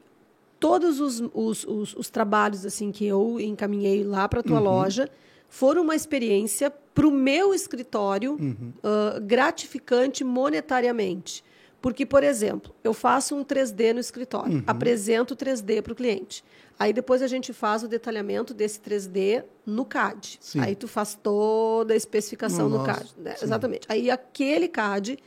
[0.60, 4.64] todos os, os, os, os trabalhos assim que eu encaminhei lá para a tua uhum.
[4.64, 5.10] loja
[5.50, 8.74] foram uma experiência para o meu escritório uhum.
[8.84, 11.44] uh, gratificante monetariamente.
[11.82, 14.64] Porque, por exemplo, eu faço um 3D no escritório, uhum.
[14.66, 16.44] apresento o 3D para o cliente.
[16.78, 20.38] Aí depois a gente faz o detalhamento desse 3D no CAD.
[20.42, 20.60] Sim.
[20.60, 23.14] Aí tu faz toda a especificação no, no CAD.
[23.18, 23.36] Né?
[23.42, 23.86] Exatamente.
[23.90, 25.18] Aí aquele CAD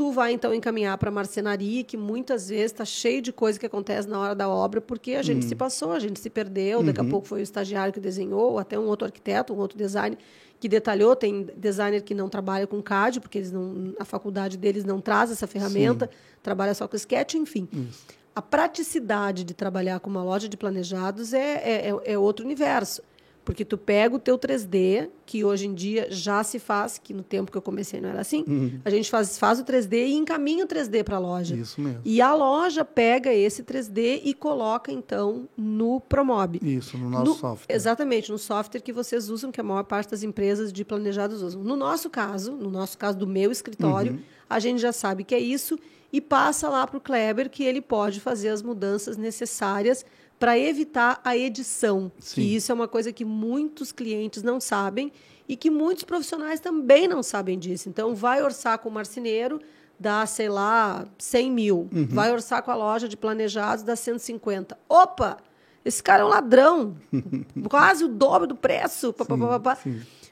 [0.00, 3.66] tu vai então encaminhar para a marcenaria, que muitas vezes está cheio de coisa que
[3.66, 5.48] acontece na hora da obra, porque a gente uhum.
[5.50, 6.86] se passou, a gente se perdeu, uhum.
[6.86, 7.10] daqui a uhum.
[7.10, 10.16] pouco foi o estagiário que desenhou, ou até um outro arquiteto, um outro designer
[10.58, 11.14] que detalhou.
[11.14, 15.30] Tem designer que não trabalha com CAD, porque eles não, a faculdade deles não traz
[15.30, 16.18] essa ferramenta, Sim.
[16.42, 17.68] trabalha só com Sketch, enfim.
[17.70, 18.06] Isso.
[18.34, 23.02] A praticidade de trabalhar com uma loja de planejados é, é, é, é outro universo.
[23.44, 27.22] Porque tu pega o teu 3D, que hoje em dia já se faz, que no
[27.22, 28.80] tempo que eu comecei não era assim, uhum.
[28.84, 31.56] a gente faz, faz o 3D e encaminha o 3D para a loja.
[31.56, 32.00] Isso mesmo.
[32.04, 36.60] E a loja pega esse 3D e coloca, então, no Promob.
[36.62, 37.74] Isso, no nosso no, software.
[37.74, 41.62] Exatamente, no software que vocês usam, que a maior parte das empresas de planejados usam.
[41.62, 44.20] No nosso caso, no nosso caso do meu escritório, uhum.
[44.48, 45.78] a gente já sabe que é isso
[46.12, 50.04] e passa lá para o Kleber que ele pode fazer as mudanças necessárias
[50.38, 52.10] para evitar a edição.
[52.18, 52.34] Sim.
[52.34, 55.12] Que isso é uma coisa que muitos clientes não sabem
[55.46, 57.88] e que muitos profissionais também não sabem disso.
[57.88, 59.60] Então, vai orçar com o marceneiro,
[59.98, 61.88] dá, sei lá, 100 mil.
[61.92, 62.06] Uhum.
[62.08, 64.78] Vai orçar com a loja de planejados, dá 150.
[64.88, 65.36] Opa!
[65.84, 66.96] Esse cara é um ladrão.
[67.68, 69.08] quase o dobro do preço.
[69.08, 69.78] Sim, pá, pá, pá,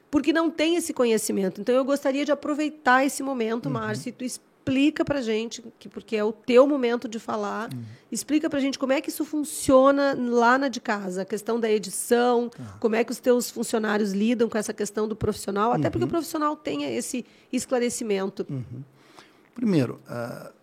[0.09, 1.61] porque não tem esse conhecimento.
[1.61, 3.73] Então, eu gostaria de aproveitar esse momento, uhum.
[3.73, 4.23] Márcio, e tu
[4.59, 7.81] explica para gente, que, porque é o teu momento de falar, uhum.
[8.11, 11.69] explica para gente como é que isso funciona lá na de casa, a questão da
[11.69, 12.65] edição, uhum.
[12.79, 16.07] como é que os teus funcionários lidam com essa questão do profissional, até porque o
[16.07, 16.11] uhum.
[16.11, 18.45] profissional tenha esse esclarecimento.
[18.49, 18.83] Uhum.
[19.55, 20.53] Primeiro, uh,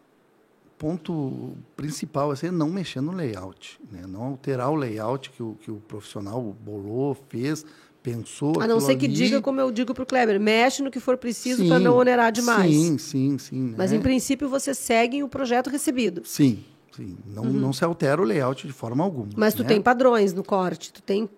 [0.79, 4.07] ponto principal é não mexer no layout, né?
[4.07, 7.65] não alterar o layout que o, que o profissional bolou, fez,
[8.07, 8.61] pensou.
[8.61, 9.15] A não ser que ali.
[9.15, 12.31] diga, como eu digo para o Kleber, mexe no que for preciso para não onerar
[12.31, 12.73] demais.
[12.73, 13.63] Sim, sim, sim.
[13.71, 13.75] Né?
[13.77, 16.23] Mas, em princípio, você segue o projeto recebido.
[16.25, 17.17] Sim, sim.
[17.27, 17.53] Não, uhum.
[17.53, 19.29] não se altera o layout de forma alguma.
[19.37, 19.71] Mas tu né?
[19.71, 20.93] tem padrões no corte.
[20.93, 21.29] Tu tem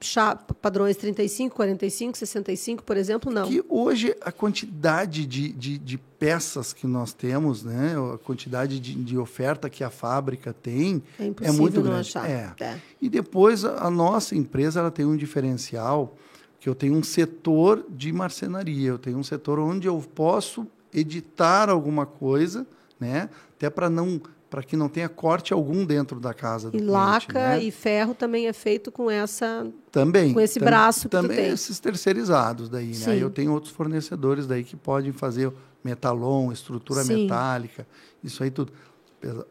[0.60, 3.48] padrões 35, 45, 65, por exemplo, não.
[3.48, 8.94] Que hoje a quantidade de, de, de peças que nós temos, né, a quantidade de,
[8.94, 12.00] de oferta que a fábrica tem é, é muito grande.
[12.00, 12.28] Achar.
[12.28, 12.52] É.
[12.60, 12.78] é.
[13.00, 16.14] E depois a, a nossa empresa ela tem um diferencial
[16.60, 21.68] que eu tenho um setor de marcenaria, eu tenho um setor onde eu posso editar
[21.68, 22.66] alguma coisa,
[22.98, 23.28] né?
[23.56, 26.90] Até para não para que não tenha corte algum dentro da casa do e cliente,
[26.90, 27.62] laca né?
[27.62, 31.50] e ferro também é feito com essa também com esse tam, braço que também tem.
[31.50, 35.52] esses terceirizados daí né Aí eu tenho outros fornecedores daí que podem fazer
[35.84, 37.24] metalon estrutura Sim.
[37.24, 37.86] metálica
[38.24, 38.72] isso aí tudo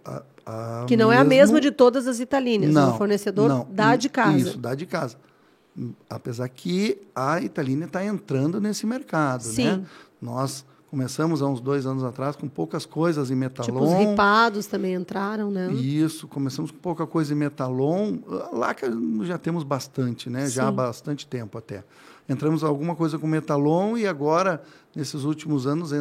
[0.04, 1.20] a, a que não mesmo...
[1.20, 4.58] é a mesma de todas as italinas não, o fornecedor não, dá de casa isso
[4.58, 5.16] dá de casa
[6.10, 9.66] apesar que a Italina está entrando nesse mercado, Sim.
[9.66, 9.86] né?
[10.22, 13.66] Nós começamos há uns dois anos atrás com poucas coisas em metalon.
[13.66, 15.72] Tipo os ripados também entraram, né?
[15.74, 18.18] Isso, começamos com pouca coisa em metalon.
[18.54, 18.86] Lá que
[19.26, 20.48] já temos bastante, né?
[20.48, 20.54] Sim.
[20.54, 21.84] Já há bastante tempo até.
[22.30, 24.62] Entramos alguma coisa com metalon e agora,
[24.96, 25.92] nesses últimos anos,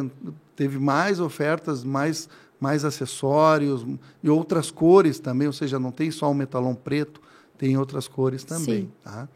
[0.55, 2.27] teve mais ofertas, mais,
[2.59, 3.85] mais acessórios
[4.21, 7.21] e outras cores também, ou seja, não tem só o metalon preto,
[7.57, 8.91] tem outras cores também, Sim.
[9.03, 9.29] tá?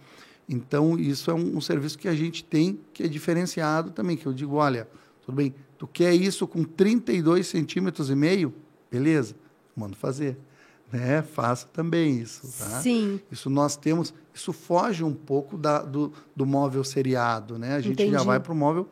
[0.52, 4.26] Então, isso é um, um, serviço que a gente tem que é diferenciado também, que
[4.26, 4.86] eu digo, olha,
[5.26, 8.54] tudo bem, tu quer isso com 32 centímetros e meio?
[8.92, 9.34] Beleza,
[9.74, 10.38] mando fazer.
[10.92, 11.22] Né?
[11.22, 12.42] Faça também isso.
[12.60, 12.82] Tá?
[12.82, 13.22] Sim.
[13.32, 17.76] Isso nós temos, isso foge um pouco da, do, do móvel seriado, né?
[17.76, 18.12] A gente Entendi.
[18.12, 18.90] já vai para o móvel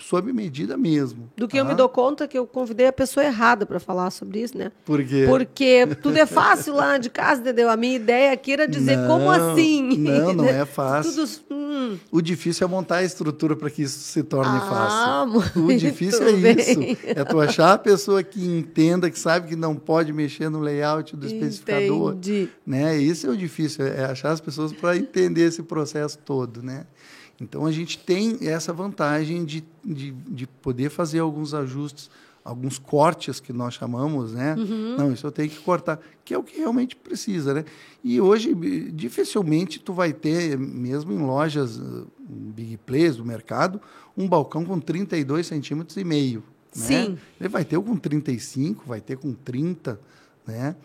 [0.00, 1.30] sob medida mesmo.
[1.36, 1.58] Do que tá?
[1.58, 4.72] eu me dou conta que eu convidei a pessoa errada para falar sobre isso, né?
[4.84, 5.24] Por quê?
[5.26, 7.70] Porque tudo é fácil lá de casa, entendeu?
[7.70, 9.96] A minha ideia aqui era dizer não, como assim.
[9.96, 11.26] Não, não é fácil.
[11.26, 11.98] Tudo, hum.
[12.10, 15.62] O difícil é montar a estrutura para que isso se torne ah, fácil.
[15.62, 16.56] O difícil é bem.
[16.58, 17.00] isso.
[17.04, 21.16] É tu achar a pessoa que entenda, que sabe que não pode mexer no layout
[21.16, 22.12] do especificador.
[22.12, 22.48] Entendi.
[22.66, 22.96] Né?
[22.98, 26.86] Isso é o difícil, é achar as pessoas para entender esse processo todo, né?
[27.40, 32.10] Então a gente tem essa vantagem de, de, de, poder fazer alguns ajustes,
[32.44, 34.54] alguns cortes que nós chamamos, né?
[34.58, 34.96] Uhum.
[34.98, 37.64] Não, isso eu tenho que cortar, que é o que realmente precisa, né?
[38.04, 38.54] E hoje
[38.92, 43.80] dificilmente tu vai ter, mesmo em lojas uh, big plays do mercado,
[44.16, 46.42] um balcão com 32 centímetros e meio.
[46.76, 47.06] Né?
[47.06, 47.18] Sim.
[47.40, 49.98] Ele vai ter com 35, vai ter com 30,
[50.46, 50.76] né?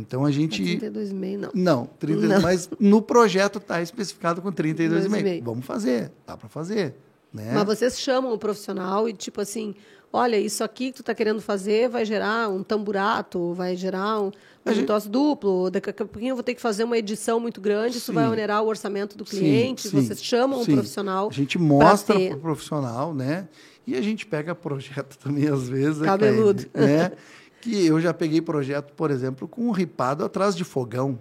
[0.00, 0.62] Então a gente.
[0.62, 1.50] 32,5 não.
[1.54, 2.40] Não, 32, não.
[2.40, 5.42] mas no projeto está especificado com 32,5.
[5.42, 6.94] Vamos fazer, dá para fazer.
[7.32, 7.52] Né?
[7.54, 9.74] Mas vocês chamam o profissional e, tipo assim,
[10.12, 14.32] olha, isso aqui que tu está querendo fazer vai gerar um tamburato, vai gerar um,
[14.66, 15.08] um gente...
[15.08, 17.98] duplo, daqui a pouquinho eu vou ter que fazer uma edição muito grande, sim.
[17.98, 19.82] isso vai onerar o orçamento do cliente.
[19.82, 21.28] Sim, sim, vocês chamam o profissional.
[21.28, 23.48] A gente mostra para o profissional, né?
[23.86, 26.02] E a gente pega projeto também, às vezes.
[26.02, 26.66] Cabeludo.
[26.74, 27.12] Né?
[27.60, 31.18] que eu já peguei projeto, por exemplo, com um ripado atrás de fogão.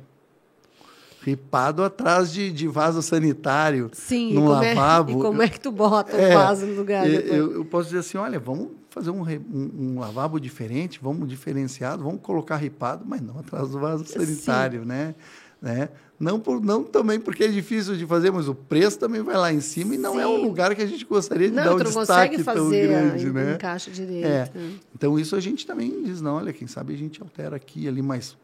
[1.21, 3.89] Ripado atrás de, de vaso sanitário.
[3.93, 5.11] Sim, num e lavabo.
[5.11, 7.07] É, e como é que tu bota o é, vaso no lugar?
[7.09, 12.03] Eu, eu, posso dizer assim: olha, vamos fazer um, um, um, lavabo diferente, vamos diferenciado,
[12.03, 14.87] vamos colocar ripado, mas não atrás do vaso sanitário, Sim.
[14.87, 15.15] né?
[15.61, 15.89] Né?
[16.19, 19.53] Não, por, não também porque é difícil de fazer, mas o preço também vai lá
[19.53, 20.19] em cima e não Sim.
[20.19, 23.31] é um lugar que a gente gostaria de não, dar um destaque tão grande, a,
[23.31, 23.53] né?
[23.53, 24.25] Encaixa direito.
[24.25, 24.49] É.
[24.93, 28.01] Então isso a gente também diz, não, olha, quem sabe a gente altera aqui ali,
[28.01, 28.35] mas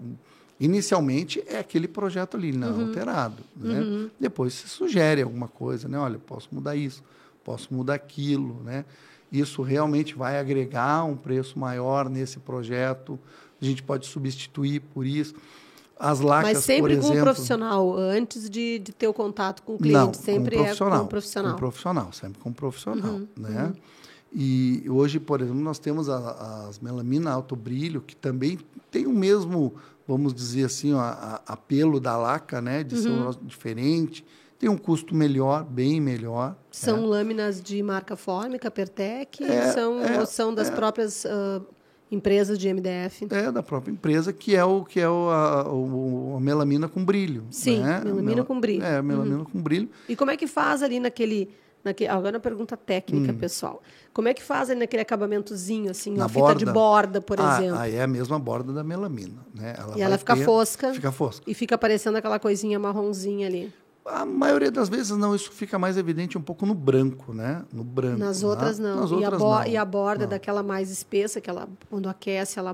[0.57, 2.87] inicialmente é aquele projeto ali, não uhum.
[2.87, 3.79] alterado, né?
[3.79, 4.09] Uhum.
[4.17, 5.97] Depois se sugere alguma coisa, né?
[5.97, 7.03] Olha, posso mudar isso,
[7.43, 8.85] posso mudar aquilo, né?
[9.31, 13.19] Isso realmente vai agregar um preço maior nesse projeto.
[13.61, 15.35] A gente pode substituir por isso.
[15.97, 19.75] As lacas, Mas sempre com exemplo, um profissional, antes de, de ter o contato com
[19.75, 21.51] o cliente, não, sempre com um profissional, é com um profissional.
[21.51, 23.63] Com um profissional, sempre com um profissional, uhum, né?
[23.65, 23.73] Uhum.
[24.33, 28.59] E hoje, por exemplo, nós temos a, as melamina alto brilho, que também
[28.91, 29.73] tem o mesmo,
[30.05, 32.83] vamos dizer assim, ó, a, a apelo da laca, né?
[32.83, 33.01] De uhum.
[33.01, 34.25] ser um negócio diferente,
[34.59, 36.57] tem um custo melhor, bem melhor.
[36.71, 37.07] São é.
[37.07, 40.71] lâminas de marca fórmica, Pertec, é, são, é, são das é.
[40.71, 41.23] próprias...
[41.23, 41.74] Uh,
[42.15, 43.27] Empresas de MDF.
[43.29, 47.03] É, da própria empresa, que é o que é o, a, o, a melamina com
[47.03, 47.45] brilho.
[47.51, 48.01] Sim, né?
[48.03, 48.83] melamina Mel- com brilho.
[48.83, 49.43] É, melamina Uhum.
[49.45, 49.89] com brilho.
[50.07, 51.49] E como é que faz ali naquele.
[51.83, 53.37] naquele agora uma pergunta técnica, Hum.
[53.37, 53.81] pessoal.
[54.13, 56.73] Como é que faz ali naquele acabamentozinho, assim, Na uma fita de borda?
[56.73, 57.79] borda, por Ah, exemplo?
[57.79, 59.45] Aí é a mesma borda da melamina.
[59.53, 59.75] Né?
[59.77, 61.43] e vai ela fica ter- fosca Fica fosca.
[61.45, 63.71] e fica aparecendo aquela coisinha marronzinha ali.
[64.05, 67.63] A maioria das vezes não, isso fica mais evidente um pouco no branco, né?
[67.73, 68.19] No branco.
[68.19, 68.47] Nas né?
[68.47, 69.01] outras não.
[69.01, 69.67] Nas e, a outras bo- não.
[69.67, 70.29] e a borda Não.
[70.29, 72.71] daquela mais espessa, que ela, quando aquece, ela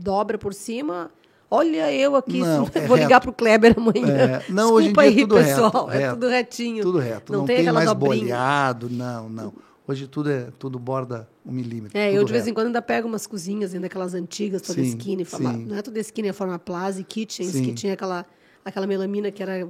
[0.00, 1.10] dobra por cima.
[1.50, 3.22] Olha eu aqui, Não, é vou ligar reto.
[3.22, 4.14] para o Kleber amanhã.
[4.14, 5.86] É, não, Desculpa hoje em dia aí, é tudo pessoal.
[5.86, 6.14] reto, É reto.
[6.14, 6.82] tudo retinho.
[6.82, 7.32] Tudo reto.
[7.32, 8.20] Não Não, tem tem, mais dobrinha.
[8.20, 9.52] bolhado, não, não.
[9.86, 11.96] Hoje tudo é tudo borda um milímetro.
[11.96, 14.88] É, eu de vez em quando ainda pego umas cozinhas, ainda aquelas antigas, toda Sim,
[14.88, 15.24] skinny.
[15.24, 15.64] Sim.
[15.66, 17.62] não é toda skinny, é forma plaza e kitchens, Sim.
[17.64, 18.26] que tinha aquela,
[18.68, 19.68] aquela melamina que era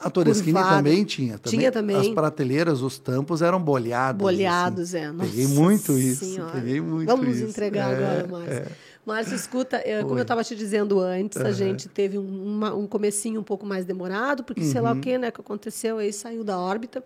[0.00, 0.76] A Toresquini curvada.
[0.76, 1.38] também tinha.
[1.38, 1.96] Também, Tinha também.
[1.96, 4.20] As prateleiras, os tampos eram bolhados.
[4.20, 5.04] Bolhados, assim.
[5.04, 5.12] é.
[5.12, 6.24] Peguei Nossa muito isso.
[6.24, 6.52] Senhora.
[6.52, 7.46] Peguei muito Vamos isso.
[7.50, 8.72] entregar É, agora, Márcio.
[9.06, 12.22] Márcio, escuta, é, como eu estava te dizendo antes, a gente teve um,
[12.56, 14.86] uma- um comecinho um pouco mais demorado, porque sei Uhum.
[14.86, 17.02] lá o que, né, que aconteceu, aí saiu da órbita.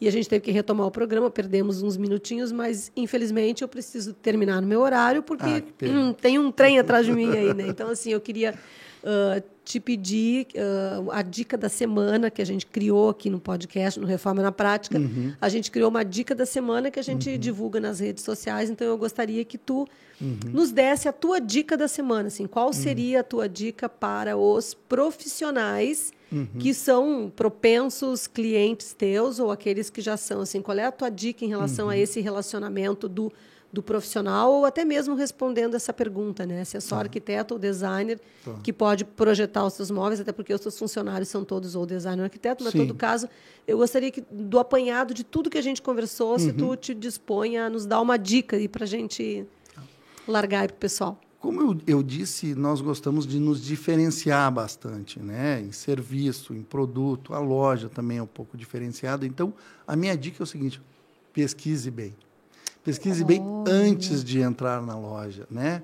[0.00, 4.14] E a gente teve que retomar o programa, perdemos uns minutinhos, mas infelizmente eu preciso
[4.14, 7.66] terminar no meu horário, porque Ah, hum, tem um trem atrás de mim aí, né?
[7.68, 8.54] Então, assim, eu queria
[9.04, 14.00] ah, te pedir ah, a dica da semana que a gente criou aqui no podcast,
[14.00, 14.98] no Reforma na Prática.
[14.98, 15.32] Uhum.
[15.40, 18.86] A gente criou uma dica da semana que a gente divulga nas redes sociais, então
[18.86, 19.86] eu gostaria que tu
[20.20, 20.36] Uhum.
[20.52, 24.74] nos desse a tua dica da semana, assim, qual seria a tua dica para os
[24.74, 26.46] profissionais Uhum.
[26.60, 31.10] que são propensos clientes teus ou aqueles que já são, assim, qual é a tua
[31.10, 31.90] dica em relação Uhum.
[31.92, 33.32] a esse relacionamento do,
[33.72, 36.64] do profissional ou até mesmo respondendo essa pergunta, né?
[36.64, 38.54] Se é só arquiteto ou designer Tá.
[38.64, 42.22] que pode projetar os seus móveis, até porque os seus funcionários são todos ou designer
[42.22, 42.86] ou arquiteto, mas, em Sim.
[42.86, 43.28] todo caso,
[43.68, 46.56] eu gostaria que, do apanhado de tudo que a gente conversou, se Uhum.
[46.56, 49.46] tu te dispõe a nos dar uma dica aí para a gente
[50.26, 51.20] largar aí para o pessoal.
[51.38, 55.60] Como eu, eu disse, nós gostamos de nos diferenciar bastante, né?
[55.60, 59.24] Em serviço, em produto, a loja também é um pouco diferenciada.
[59.24, 59.54] Então,
[59.86, 60.82] a minha dica é o seguinte:
[61.32, 62.14] pesquise bem.
[62.84, 65.82] Pesquise bem antes de entrar na loja, né?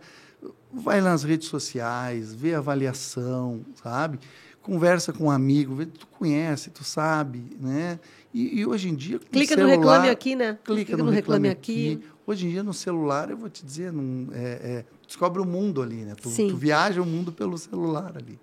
[0.73, 4.19] Vai nas redes sociais, vê a avaliação, sabe?
[4.63, 8.01] Conversa com um amigo, vê, tu conhece, tu sabe, né?
[8.35, 10.59] E, e hoje em dia, Clica no celular- Reclame Aqui, né?
[10.65, 12.01] Clica, no, Reclame, aqui.
[12.27, 15.81] Hoje em dia, no celular, eu vou te dizer, não, é, é, descobre o mundo
[15.81, 16.15] ali, né?
[16.21, 18.39] Tu, tu viaja o mundo pelo celular ali.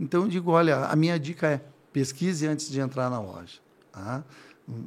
[0.00, 1.60] Então, eu digo, olha, a minha dica é
[1.92, 3.60] pesquise antes de entrar na loja.
[3.92, 4.24] Tá?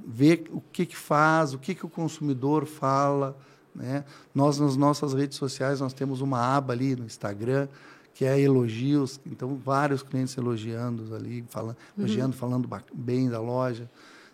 [0.08, 3.36] Vê o que, que faz, o que, que o consumidor fala.
[3.74, 4.04] Né?
[4.34, 7.68] Nós, nas nossas redes sociais, nós temos uma aba ali no Instagram,
[8.14, 9.20] que é elogios.
[9.26, 13.90] Então, vários clientes elogiando ali, falando, elogiando, falando bem da loja.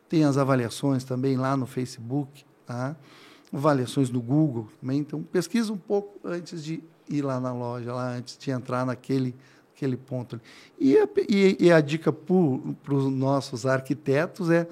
[0.09, 2.95] Tem as avaliações também lá no Facebook, tá?
[3.53, 4.99] avaliações no Google também.
[4.99, 9.35] Então, pesquisa um pouco antes de ir lá na loja, lá antes de entrar naquele,
[9.75, 10.35] aquele ponto.
[10.35, 10.43] ali.
[10.79, 14.67] E a, e, e a dica para os nossos arquitetos é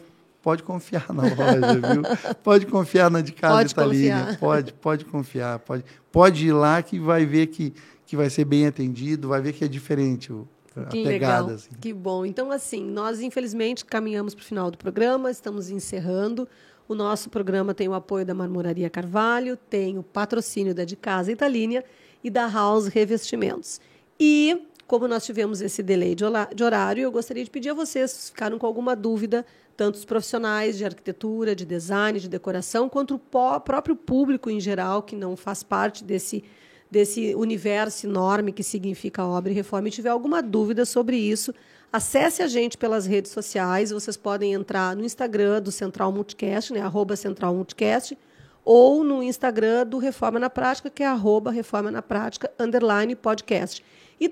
[0.45, 2.35] pode confiar na loja, viu?
[2.43, 4.15] Pode confiar na de casa Pode Italínia.
[4.19, 4.37] confiar.
[4.39, 5.59] Pode, pode confiar.
[5.59, 7.73] Pode, pode ir lá que vai ver que,
[8.05, 11.45] que vai ser bem atendido, vai ver que é diferente o, a Que pegada.
[11.45, 11.71] legal, assim.
[11.81, 12.23] que bom.
[12.27, 16.47] Então, assim, nós infelizmente caminhamos para o final do programa, estamos encerrando.
[16.87, 21.31] O nosso programa tem o apoio da Marmoraria Carvalho, tem o patrocínio da De Casa
[21.31, 21.83] Italínia
[22.23, 23.81] e da House Revestimentos.
[24.19, 28.31] E, como nós tivemos esse delay de horário, eu gostaria de pedir a vocês, se
[28.31, 29.43] ficaram com alguma dúvida,
[29.75, 35.03] tanto os profissionais de arquitetura, de design, de decoração, quanto o próprio público em geral,
[35.03, 36.43] que não faz parte desse
[36.89, 41.53] desse universo enorme que significa obra e reforma e tiver alguma dúvida sobre isso,
[41.91, 43.91] acesse a gente pelas redes sociais.
[43.91, 48.17] Vocês podem entrar no Instagram do Central Multicast, né, arroba Central Multicast,
[48.63, 53.83] ou no Instagram do Reforma na Prática, que é arroba Reforma na Prática, underline podcast.